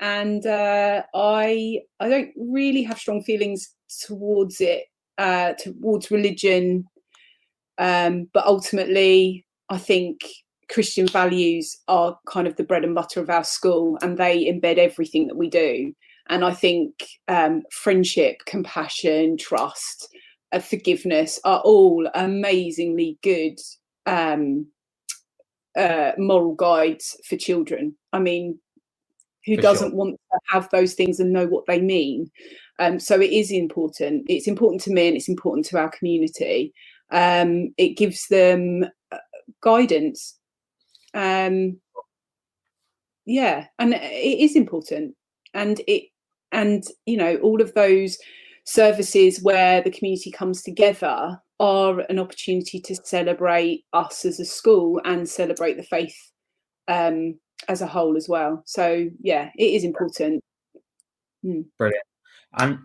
[0.00, 3.74] and uh, I I don't really have strong feelings
[4.06, 4.84] towards it,
[5.18, 6.84] uh, towards religion,
[7.78, 10.20] um, but ultimately, I think
[10.70, 14.78] Christian values are kind of the bread and butter of our school, and they embed
[14.78, 15.94] everything that we do.
[16.28, 20.08] And I think um, friendship, compassion, trust,
[20.52, 23.58] uh, forgiveness are all amazingly good
[24.06, 24.66] um,
[25.76, 27.96] uh, moral guides for children.
[28.12, 28.58] I mean,
[29.46, 29.96] who for doesn't sure.
[29.96, 32.30] want to have those things and know what they mean?
[32.78, 34.26] Um, so it is important.
[34.28, 36.72] It's important to me and it's important to our community.
[37.10, 39.18] Um, it gives them uh,
[39.62, 40.38] guidance.
[41.14, 41.80] Um,
[43.26, 45.14] yeah, and it is important.
[45.54, 46.04] And it
[46.52, 48.18] and you know all of those
[48.64, 55.00] services where the community comes together are an opportunity to celebrate us as a school
[55.04, 56.16] and celebrate the faith
[56.86, 57.38] um,
[57.68, 58.62] as a whole as well.
[58.66, 60.42] So yeah, it is important.
[61.44, 61.64] Mm.
[61.78, 62.04] Brilliant.
[62.58, 62.78] And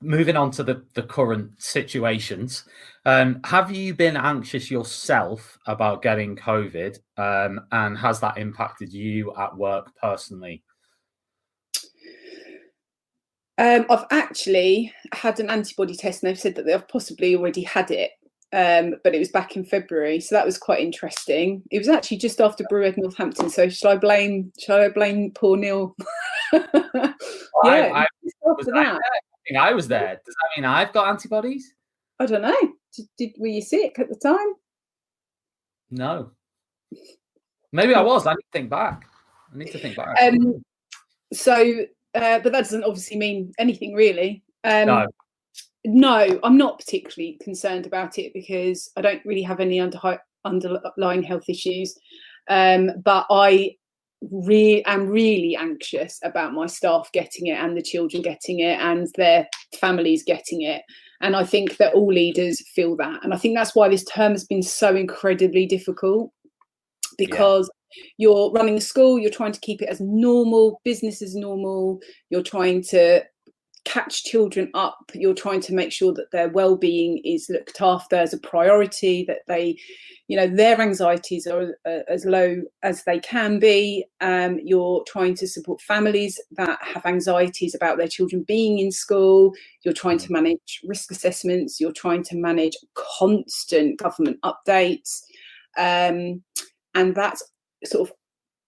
[0.00, 2.64] moving on to the, the current situations,
[3.04, 6.98] um, have you been anxious yourself about getting COVID?
[7.16, 10.62] Um, and has that impacted you at work personally?
[13.58, 17.90] Um, I've actually had an antibody test, and they've said that they've possibly already had
[17.90, 18.12] it,
[18.52, 21.62] um, but it was back in February, so that was quite interesting.
[21.70, 24.52] It was actually just after BrewEd Northampton, so should I blame?
[24.58, 25.96] Should I blame poor Neil?
[26.52, 26.62] yeah,
[27.64, 28.06] I, I,
[28.44, 28.98] was I,
[29.58, 30.20] I was there.
[30.24, 31.74] Does that mean I've got antibodies?
[32.20, 32.56] I don't know.
[32.94, 34.54] Did, did were you sick at the time?
[35.90, 36.30] No.
[37.72, 38.26] Maybe I was.
[38.26, 39.04] I need to think back.
[39.52, 40.16] I need to think back.
[40.22, 40.62] Um,
[41.32, 41.84] so
[42.14, 44.42] uh, but that doesn't obviously mean anything really.
[44.64, 45.06] Um, no.
[45.84, 50.00] No, I'm not particularly concerned about it because I don't really have any under,
[50.44, 51.96] underlying health issues.
[52.50, 53.76] Um, but I
[54.30, 59.06] re- am really anxious about my staff getting it and the children getting it and
[59.16, 59.48] their
[59.78, 60.82] families getting it.
[61.20, 63.24] And I think that all leaders feel that.
[63.24, 66.32] And I think that's why this term has been so incredibly difficult
[67.16, 67.70] because
[68.16, 72.42] you're running a school you're trying to keep it as normal business as normal you're
[72.42, 73.22] trying to
[73.84, 78.34] catch children up you're trying to make sure that their well-being is looked after as
[78.34, 79.76] a priority that they
[80.28, 84.04] you know their anxieties are uh, as low as they can be.
[84.20, 89.54] Um, you're trying to support families that have anxieties about their children being in school.
[89.82, 91.80] You're trying to manage risk assessments.
[91.80, 95.22] You're trying to manage constant government updates.
[95.78, 96.42] Um,
[96.94, 97.42] and that's
[97.84, 98.16] sort of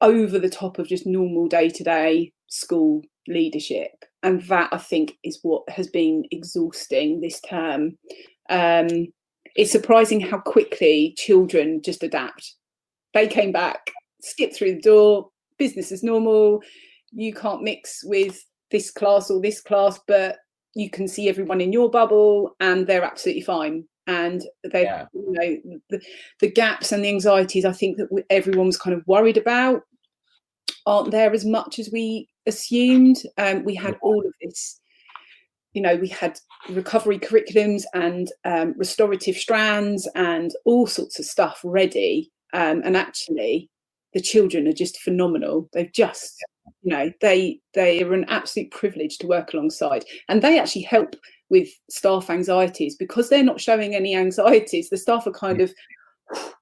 [0.01, 3.91] over the top of just normal day to day school leadership.
[4.23, 7.97] And that I think is what has been exhausting this term.
[8.51, 9.09] Um,
[9.57, 12.55] it's surprising how quickly children just adapt.
[13.15, 13.91] They came back,
[14.23, 16.61] skipped through the door, business as normal.
[17.13, 20.37] You can't mix with this class or this class, but
[20.75, 24.43] you can see everyone in your bubble and they're absolutely fine and
[24.73, 25.07] they yeah.
[25.13, 26.01] you know the,
[26.41, 29.83] the, gaps and the anxieties i think that everyone was kind of worried about
[30.87, 33.19] aren't there as much as we assumed.
[33.39, 34.81] Um, we had all of this
[35.73, 36.39] you know we had
[36.71, 42.31] recovery curriculums and um, restorative strands and all sorts of stuff ready.
[42.53, 43.71] Um, and actually
[44.13, 45.69] the children are just phenomenal.
[45.73, 46.35] They've just
[46.83, 50.05] you know they they are an absolute privilege to work alongside.
[50.29, 51.15] And they actually help
[51.51, 55.73] with staff anxieties because they're not showing any anxieties the staff are kind of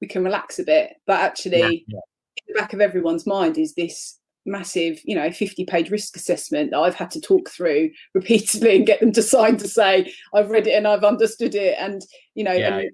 [0.00, 2.00] we can relax a bit but actually yeah, yeah.
[2.36, 6.70] in the back of everyone's mind is this massive you know 50 page risk assessment
[6.70, 10.50] that i've had to talk through repeatedly and get them to sign to say i've
[10.50, 12.02] read it and i've understood it and
[12.34, 12.90] you know yeah, and,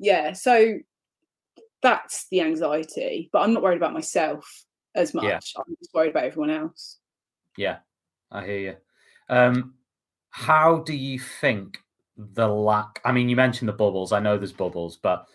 [0.00, 0.74] yeah so
[1.82, 4.64] that's the anxiety but i'm not worried about myself
[4.96, 6.98] as much i'm just worried about everyone else.
[7.56, 7.78] Yeah
[8.32, 8.76] i hear you
[9.28, 9.74] um
[10.38, 11.78] how do you think
[12.16, 13.00] the lack?
[13.04, 14.12] I mean, you mentioned the bubbles.
[14.12, 15.26] I know there's bubbles, but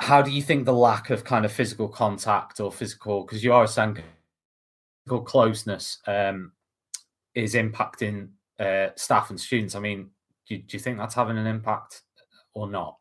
[0.00, 3.52] how do you think the lack of kind of physical contact or physical, because you
[3.52, 3.98] are saying
[5.04, 6.52] physical closeness, um,
[7.34, 9.74] is impacting uh, staff and students?
[9.74, 10.08] I mean,
[10.48, 12.02] do, do you think that's having an impact
[12.54, 12.96] or not?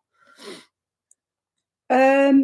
[1.90, 2.44] Um,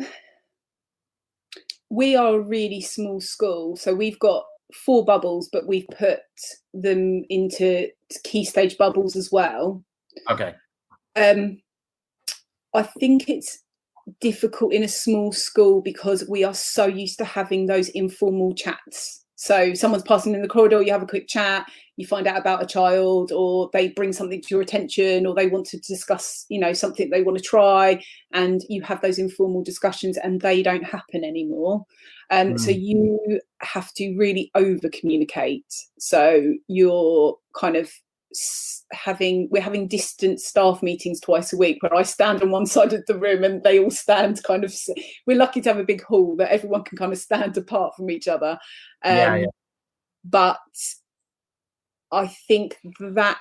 [1.89, 6.19] we are a really small school, so we've got four bubbles, but we've put
[6.73, 7.87] them into
[8.23, 9.83] key stage bubbles as well.
[10.29, 10.53] Okay.
[11.15, 11.61] Um,
[12.73, 13.59] I think it's
[14.21, 19.25] difficult in a small school because we are so used to having those informal chats.
[19.39, 21.65] So someone's passing in the corridor, you have a quick chat,
[21.95, 25.47] you find out about a child, or they bring something to your attention, or they
[25.47, 29.63] want to discuss, you know, something they want to try, and you have those informal
[29.63, 31.85] discussions, and they don't happen anymore.
[32.29, 32.59] Um, mm.
[32.59, 35.73] So you have to really over communicate.
[35.99, 37.89] So you're kind of
[38.91, 42.93] having we're having distant staff meetings twice a week where I stand on one side
[42.93, 44.73] of the room and they all stand kind of
[45.27, 48.09] we're lucky to have a big hall that everyone can kind of stand apart from
[48.09, 48.57] each other
[49.03, 49.45] um, yeah, yeah.
[50.23, 50.59] but
[52.11, 53.37] I think that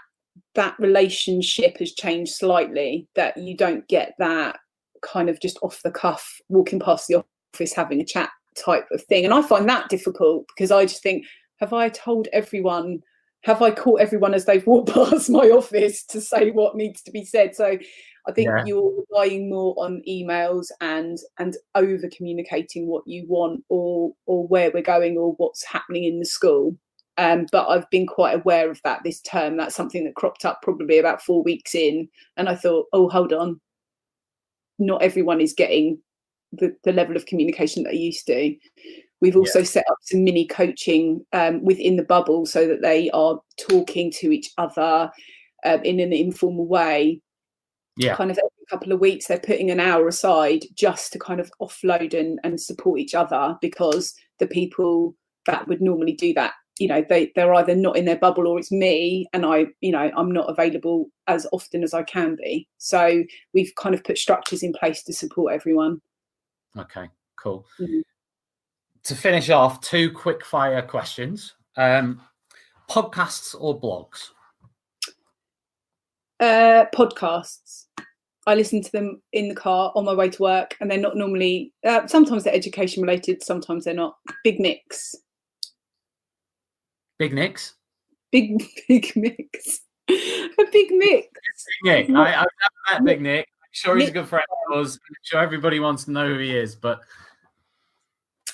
[0.55, 4.59] that relationship has changed slightly that you don't get that
[5.03, 7.23] kind of just off the cuff walking past the
[7.55, 11.03] office having a chat type of thing and I find that difficult because I just
[11.03, 11.25] think
[11.61, 13.03] have I told everyone
[13.45, 17.11] have I caught everyone as they've walked past my office to say what needs to
[17.11, 17.55] be said?
[17.55, 17.79] So
[18.27, 18.65] I think yeah.
[18.67, 24.71] you're relying more on emails and and over communicating what you want or or where
[24.73, 26.77] we're going or what's happening in the school.
[27.17, 29.57] Um, but I've been quite aware of that this term.
[29.57, 33.33] That's something that cropped up probably about four weeks in, and I thought, oh, hold
[33.33, 33.61] on,
[34.79, 35.99] not everyone is getting
[36.53, 38.55] the, the level of communication that they used to.
[39.21, 39.65] We've also yeah.
[39.65, 44.31] set up some mini coaching um, within the bubble so that they are talking to
[44.31, 45.11] each other
[45.65, 47.21] um, in an informal way.
[47.97, 48.15] Yeah.
[48.15, 51.51] Kind of every couple of weeks, they're putting an hour aside just to kind of
[51.61, 55.17] offload and, and support each other because the people
[55.47, 58.57] that would normally do that, you know, they, they're either not in their bubble or
[58.61, 62.69] it's me and I, you know, I'm not available as often as I can be.
[62.77, 66.01] So we've kind of put structures in place to support everyone.
[66.77, 67.67] Okay, cool.
[67.81, 68.01] Mm-hmm
[69.09, 71.55] to finish off, two quick fire questions.
[71.77, 72.21] Um,
[72.91, 74.31] podcasts or blogs?
[76.39, 77.87] Uh, podcasts.
[78.47, 81.17] I listen to them in the car on my way to work, and they're not
[81.17, 81.73] normally.
[81.85, 84.17] Uh, sometimes they're education related, sometimes they're not.
[84.45, 85.15] Big mix.
[87.19, 87.75] Big mix.
[88.31, 89.81] Big big mix.
[90.09, 91.27] a big mix.
[91.83, 92.11] Nick.
[92.11, 92.47] I, never
[92.93, 93.49] met Big Nick.
[93.63, 94.17] I'm sure he's Nick.
[94.17, 94.95] a good friend of us.
[94.95, 97.01] I'm sure everybody wants to know who he is, but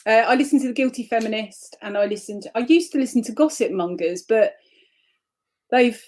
[0.06, 2.48] uh, I listen to the Guilty Feminist, and I listened.
[2.54, 4.54] I used to listen to Gossip Mongers, but
[5.70, 6.00] they've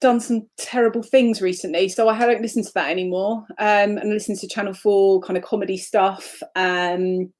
[0.00, 3.46] done some terrible things recently, so I don't listen to that anymore.
[3.58, 6.42] Um, and I listen to Channel Four kind of comedy stuff.
[6.54, 7.32] Um,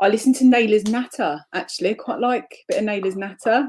[0.00, 1.90] I listen to Naylor's Natter actually.
[1.90, 3.68] I quite like a bit of Naylor's Natter.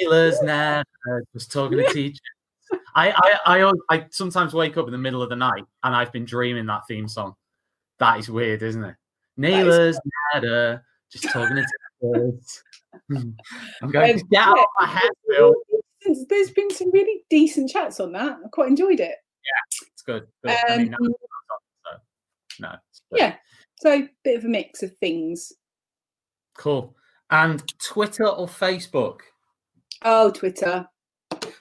[0.00, 0.84] Naylor's Natter.
[1.32, 2.20] Just talking to teachers.
[2.94, 3.12] I,
[3.46, 6.24] I, I, I sometimes wake up in the middle of the night and I've been
[6.24, 7.34] dreaming that theme song.
[7.98, 8.96] That is weird, isn't it?
[9.38, 9.98] Naylor's
[10.34, 10.84] Natter.
[11.10, 11.66] Just talking to
[12.02, 12.62] teachers.
[13.10, 15.54] I'm going um, to of my head, Phil.
[16.28, 18.38] There's been some really decent chats on that.
[18.44, 19.16] I quite enjoyed it.
[19.44, 20.26] Yeah, it's good.
[20.42, 21.08] But, um, I mean, no,
[22.60, 22.68] so,
[23.10, 23.36] no yeah,
[23.80, 25.52] so bit of a mix of things.
[26.56, 26.94] Cool.
[27.30, 29.20] And Twitter or Facebook?
[30.02, 30.86] Oh, Twitter.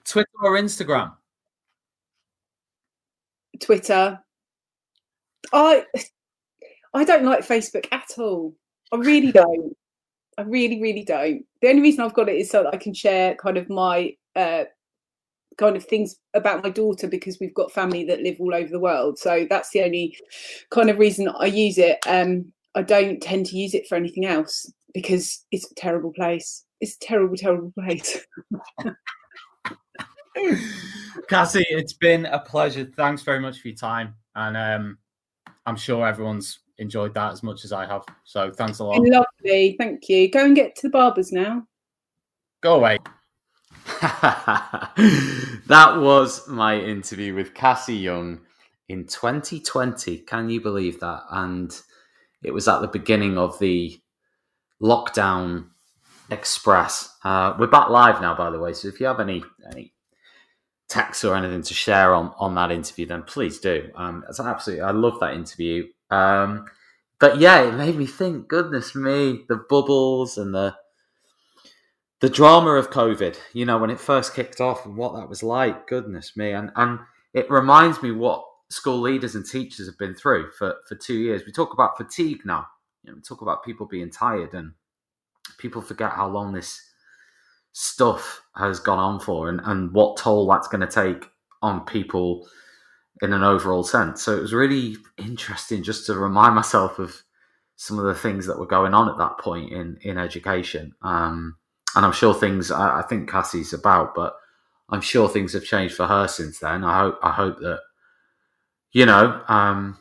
[0.03, 1.13] Twitter or Instagram?
[3.59, 4.19] Twitter.
[5.53, 5.86] I
[6.97, 8.55] I don't like Facebook at all.
[8.91, 9.75] I really don't.
[10.37, 11.43] I really, really don't.
[11.61, 14.15] The only reason I've got it is so that I can share kind of my
[14.35, 14.63] uh,
[15.57, 18.79] kind of things about my daughter because we've got family that live all over the
[18.79, 19.19] world.
[19.19, 20.17] So that's the only
[20.71, 21.99] kind of reason I use it.
[22.07, 26.63] Um, I don't tend to use it for anything else because it's a terrible place.
[26.81, 28.19] It's a terrible, terrible place.
[31.29, 32.89] Cassie, it's been a pleasure.
[32.95, 34.15] Thanks very much for your time.
[34.35, 34.97] And um,
[35.65, 38.03] I'm sure everyone's enjoyed that as much as I have.
[38.23, 38.99] So thanks a lot.
[38.99, 40.30] Lovely, thank you.
[40.30, 41.65] Go and get to the barbers now.
[42.61, 42.97] Go away.
[44.01, 48.41] that was my interview with Cassie Young
[48.89, 50.19] in 2020.
[50.19, 51.23] Can you believe that?
[51.32, 51.80] And
[52.43, 53.99] it was at the beginning of the
[54.82, 55.69] lockdown
[56.30, 57.15] express.
[57.23, 58.73] Uh, we're back live now, by the way.
[58.73, 59.93] So if you have any any
[60.89, 63.89] texts or anything to share on on that interview, then please do.
[63.95, 65.88] Um, it's absolutely, I love that interview.
[66.10, 66.66] Um,
[67.20, 68.47] but yeah, it made me think.
[68.47, 70.76] Goodness me, the bubbles and the
[72.20, 73.38] the drama of COVID.
[73.53, 75.88] You know, when it first kicked off and what that was like.
[75.88, 76.99] Goodness me, and and
[77.34, 81.43] it reminds me what school leaders and teachers have been through for, for two years.
[81.45, 82.68] We talk about fatigue now.
[83.03, 84.74] You know, we talk about people being tired and
[85.58, 86.82] people forget how long this
[87.72, 91.30] stuff has gone on for and, and what toll that's going to take
[91.62, 92.47] on people
[93.22, 94.22] in an overall sense.
[94.22, 97.24] So it was really interesting just to remind myself of
[97.76, 100.93] some of the things that were going on at that point in in education.
[101.01, 101.57] Um,
[101.95, 104.36] and I'm sure things I, I, think Cassie's about, but
[104.89, 106.84] I'm sure things have changed for her since then.
[106.84, 107.80] I hope I hope that
[108.91, 109.97] you know um,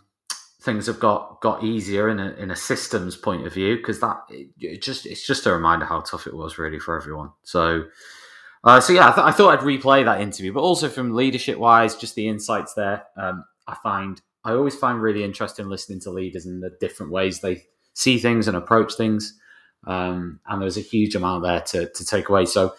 [0.63, 4.23] things have got got easier in a in a systems point of view because that
[4.31, 7.31] it, it, just it's just a reminder how tough it was really for everyone.
[7.43, 7.85] So.
[8.67, 11.57] Uh, so yeah, I, th- I, thought I'd replay that interview, but also from leadership
[11.57, 13.05] wise, just the insights there.
[13.17, 17.41] Um, I find I always find really interesting listening to leaders and the different ways
[17.41, 17.63] they
[17.95, 19.39] see things and approach things.
[19.87, 22.47] Um, and there's a huge amount there to, to take away.
[22.47, 22.75] So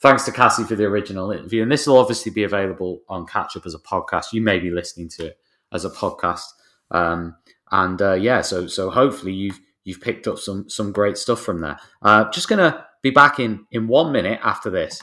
[0.00, 1.62] thanks to Cassie for the original interview.
[1.62, 4.32] And this will obviously be available on Catch Up as a podcast.
[4.32, 5.38] You may be listening to it
[5.72, 6.46] as a podcast.
[6.90, 7.36] Um,
[7.70, 11.60] and uh, yeah, so so hopefully you've you've picked up some some great stuff from
[11.60, 11.78] there.
[12.00, 15.02] Uh, just gonna be back in in one minute after this.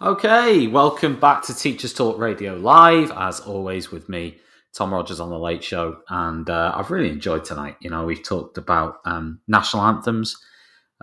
[0.00, 4.38] Okay, welcome back to Teachers Talk Radio Live, as always, with me,
[4.74, 5.98] Tom Rogers on the Late Show.
[6.08, 7.76] And uh, I've really enjoyed tonight.
[7.80, 10.36] You know, we've talked about um, national anthems,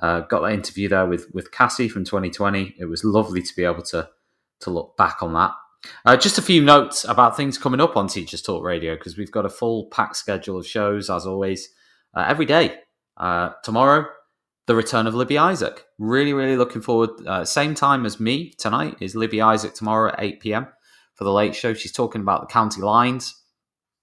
[0.02, 2.76] uh, got that interview there with, with Cassie from 2020.
[2.80, 4.10] It was lovely to be able to,
[4.62, 5.52] to look back on that.
[6.06, 9.32] Uh, just a few notes about things coming up on Teachers Talk Radio, because we've
[9.32, 11.70] got a full packed schedule of shows, as always,
[12.16, 12.78] uh, every day.
[13.18, 14.06] Uh, tomorrow,
[14.68, 15.86] the return of Libby Isaac.
[15.98, 17.10] Really, really looking forward.
[17.26, 20.68] Uh, same time as me tonight is Libby Isaac tomorrow at 8 p.m.
[21.14, 21.74] for the late show.
[21.74, 23.42] She's talking about the county lines.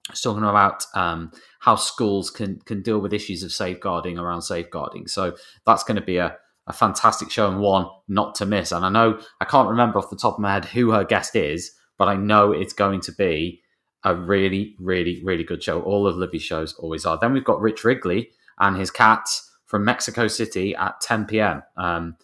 [0.09, 5.07] She's talking about um, how schools can can deal with issues of safeguarding around safeguarding.
[5.07, 5.35] So
[5.65, 6.35] that's going to be a,
[6.67, 8.71] a fantastic show and one not to miss.
[8.71, 11.35] And I know I can't remember off the top of my head who her guest
[11.35, 13.61] is, but I know it's going to be
[14.03, 15.81] a really, really, really good show.
[15.81, 17.17] All of Libby's shows always are.
[17.17, 21.63] Then we've got Rich Wrigley and his cats from Mexico City at 10 p.m.
[21.77, 22.17] Um,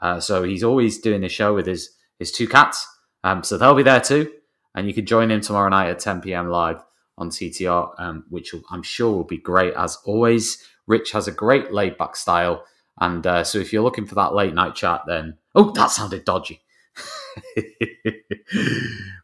[0.00, 2.86] uh, so he's always doing the show with his his two cats.
[3.24, 4.32] Um, so they'll be there too,
[4.74, 6.48] and you can join him tomorrow night at 10 p.m.
[6.48, 6.82] live
[7.18, 10.62] on TTR, um, which I'm sure will be great as always.
[10.86, 12.64] Rich has a great laid back style,
[13.00, 16.24] and uh, so if you're looking for that late night chat, then oh, that sounded
[16.24, 16.62] dodgy.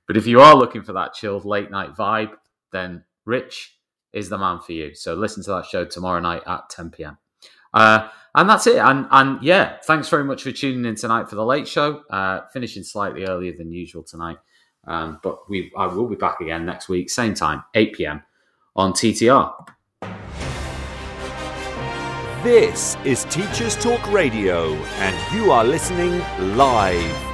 [0.07, 2.33] but if you are looking for that chilled late night vibe,
[2.73, 3.79] then Rich
[4.13, 4.95] is the man for you.
[4.95, 7.19] So listen to that show tomorrow night at 10 p.m.
[7.73, 8.77] Uh, and that's it.
[8.77, 12.03] And and yeah, thanks very much for tuning in tonight for the late show.
[12.11, 14.39] Uh, finishing slightly earlier than usual tonight,
[14.87, 18.23] um, but we I will be back again next week, same time, 8 p.m.
[18.75, 19.53] on TTR.
[22.43, 26.19] This is Teachers Talk Radio, and you are listening
[26.57, 27.32] live.